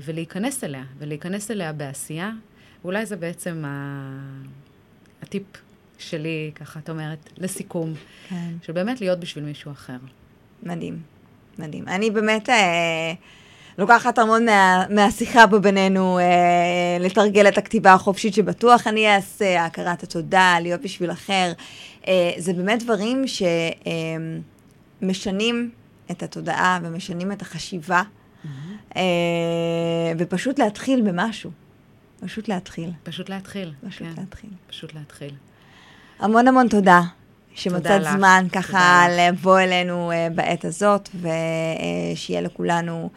ולהיכנס 0.05 0.63
אליה, 0.63 0.83
ולהיכנס 0.97 1.51
אליה 1.51 1.73
בעשייה. 1.73 2.31
ואולי 2.81 3.05
זה 3.05 3.15
בעצם 3.15 3.63
ה... 3.65 4.49
הטיפ 5.21 5.43
שלי, 5.97 6.51
ככה 6.55 6.79
את 6.79 6.89
אומרת, 6.89 7.29
לסיכום. 7.37 7.93
כן. 8.29 8.53
של 8.61 8.73
באמת 8.73 9.01
להיות 9.01 9.19
בשביל 9.19 9.43
מישהו 9.43 9.71
אחר. 9.71 9.97
מדהים, 10.63 11.01
מדהים. 11.59 11.87
אני 11.87 12.11
באמת 12.11 12.49
אה, 12.49 13.13
לוקחת 13.77 14.17
המון 14.17 14.45
מה, 14.45 14.85
מהשיחה 14.89 15.47
פה 15.47 15.59
בינינו, 15.59 16.19
אה, 16.19 16.23
לתרגל 16.99 17.47
את 17.47 17.57
הכתיבה 17.57 17.93
החופשית 17.93 18.33
שבטוח 18.33 18.87
אני 18.87 19.15
אעשה, 19.15 19.65
הכרת 19.65 20.03
התודה, 20.03 20.55
להיות 20.61 20.81
בשביל 20.81 21.11
אחר. 21.11 21.53
אה, 22.07 22.31
זה 22.37 22.53
באמת 22.53 22.83
דברים 22.83 23.23
שמשנים 25.01 25.69
אה, 26.09 26.13
את 26.15 26.23
התודעה 26.23 26.79
ומשנים 26.83 27.31
את 27.31 27.41
החשיבה. 27.41 28.01
Mm-hmm. 28.01 28.47
אה, 28.95 29.01
ופשוט 30.17 30.59
להתחיל 30.59 31.01
במשהו. 31.01 31.51
פשוט 32.19 32.47
להתחיל. 32.47 32.91
פשוט 33.03 33.29
להתחיל. 33.29 33.73
פשוט 33.89 34.07
כן. 34.07 34.13
להתחיל. 34.17 34.49
פשוט 34.67 34.93
להתחיל. 34.93 35.33
המון 36.19 36.47
המון 36.47 36.67
תודה. 36.67 37.01
שמצאת 37.55 38.01
זמן 38.03 38.45
ככה 38.51 39.05
לבוא 39.09 39.59
אלינו 39.59 40.11
uh, 40.11 40.33
בעת 40.35 40.65
הזאת, 40.65 41.09
ושיהיה 41.15 42.41
uh, 42.41 42.43
לכולנו 42.43 43.09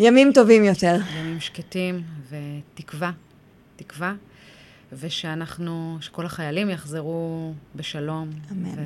ימים 0.00 0.32
טובים 0.34 0.64
יותר. 0.64 0.96
ימים 1.18 1.40
שקטים 1.40 2.02
ותקווה, 2.28 3.10
תקווה, 3.76 4.14
ושאנחנו, 4.92 5.98
שכל 6.00 6.26
החיילים 6.26 6.70
יחזרו 6.70 7.52
בשלום. 7.76 8.30
אמן, 8.52 8.68
ו... 8.68 8.82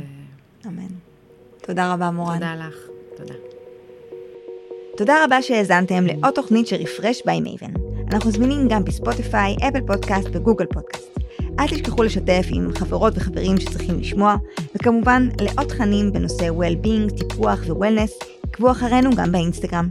אמן. 0.67 0.89
תודה 1.63 1.93
רבה, 1.93 2.11
מורן. 2.11 2.35
תודה 2.35 2.55
לך, 2.55 2.77
תודה. 3.17 3.35
תודה 4.97 5.25
רבה 5.25 5.43
שהאזנתם 5.43 6.07
לעוד 6.07 6.35
תוכנית 6.35 6.67
של 6.67 6.77
רפרש 6.77 7.23
ביי 7.27 7.41
מייבן. 7.41 7.73
אנחנו 8.13 8.31
זמינים 8.31 8.69
גם 8.69 8.85
בספוטיפיי, 8.85 9.57
אפל 9.69 9.81
פודקאסט 9.87 10.29
וגוגל 10.33 10.67
פודקאסט. 10.67 11.19
אל 11.59 11.69
תשכחו 11.69 12.03
לשתף 12.03 12.47
עם 12.51 12.73
חברות 12.75 13.13
וחברים 13.17 13.61
שצריכים 13.61 14.01
לשמוע, 14.01 14.37
וכמובן 14.75 15.29
לעוד 15.41 15.69
תכנים 15.69 16.13
בנושא 16.13 16.49
well-being, 16.49 17.19
טיפוח 17.19 17.59
ו-wellness, 17.67 18.25
עקבו 18.43 18.71
אחרינו 18.71 19.11
גם 19.17 19.33
באינסטגרם. 19.33 19.91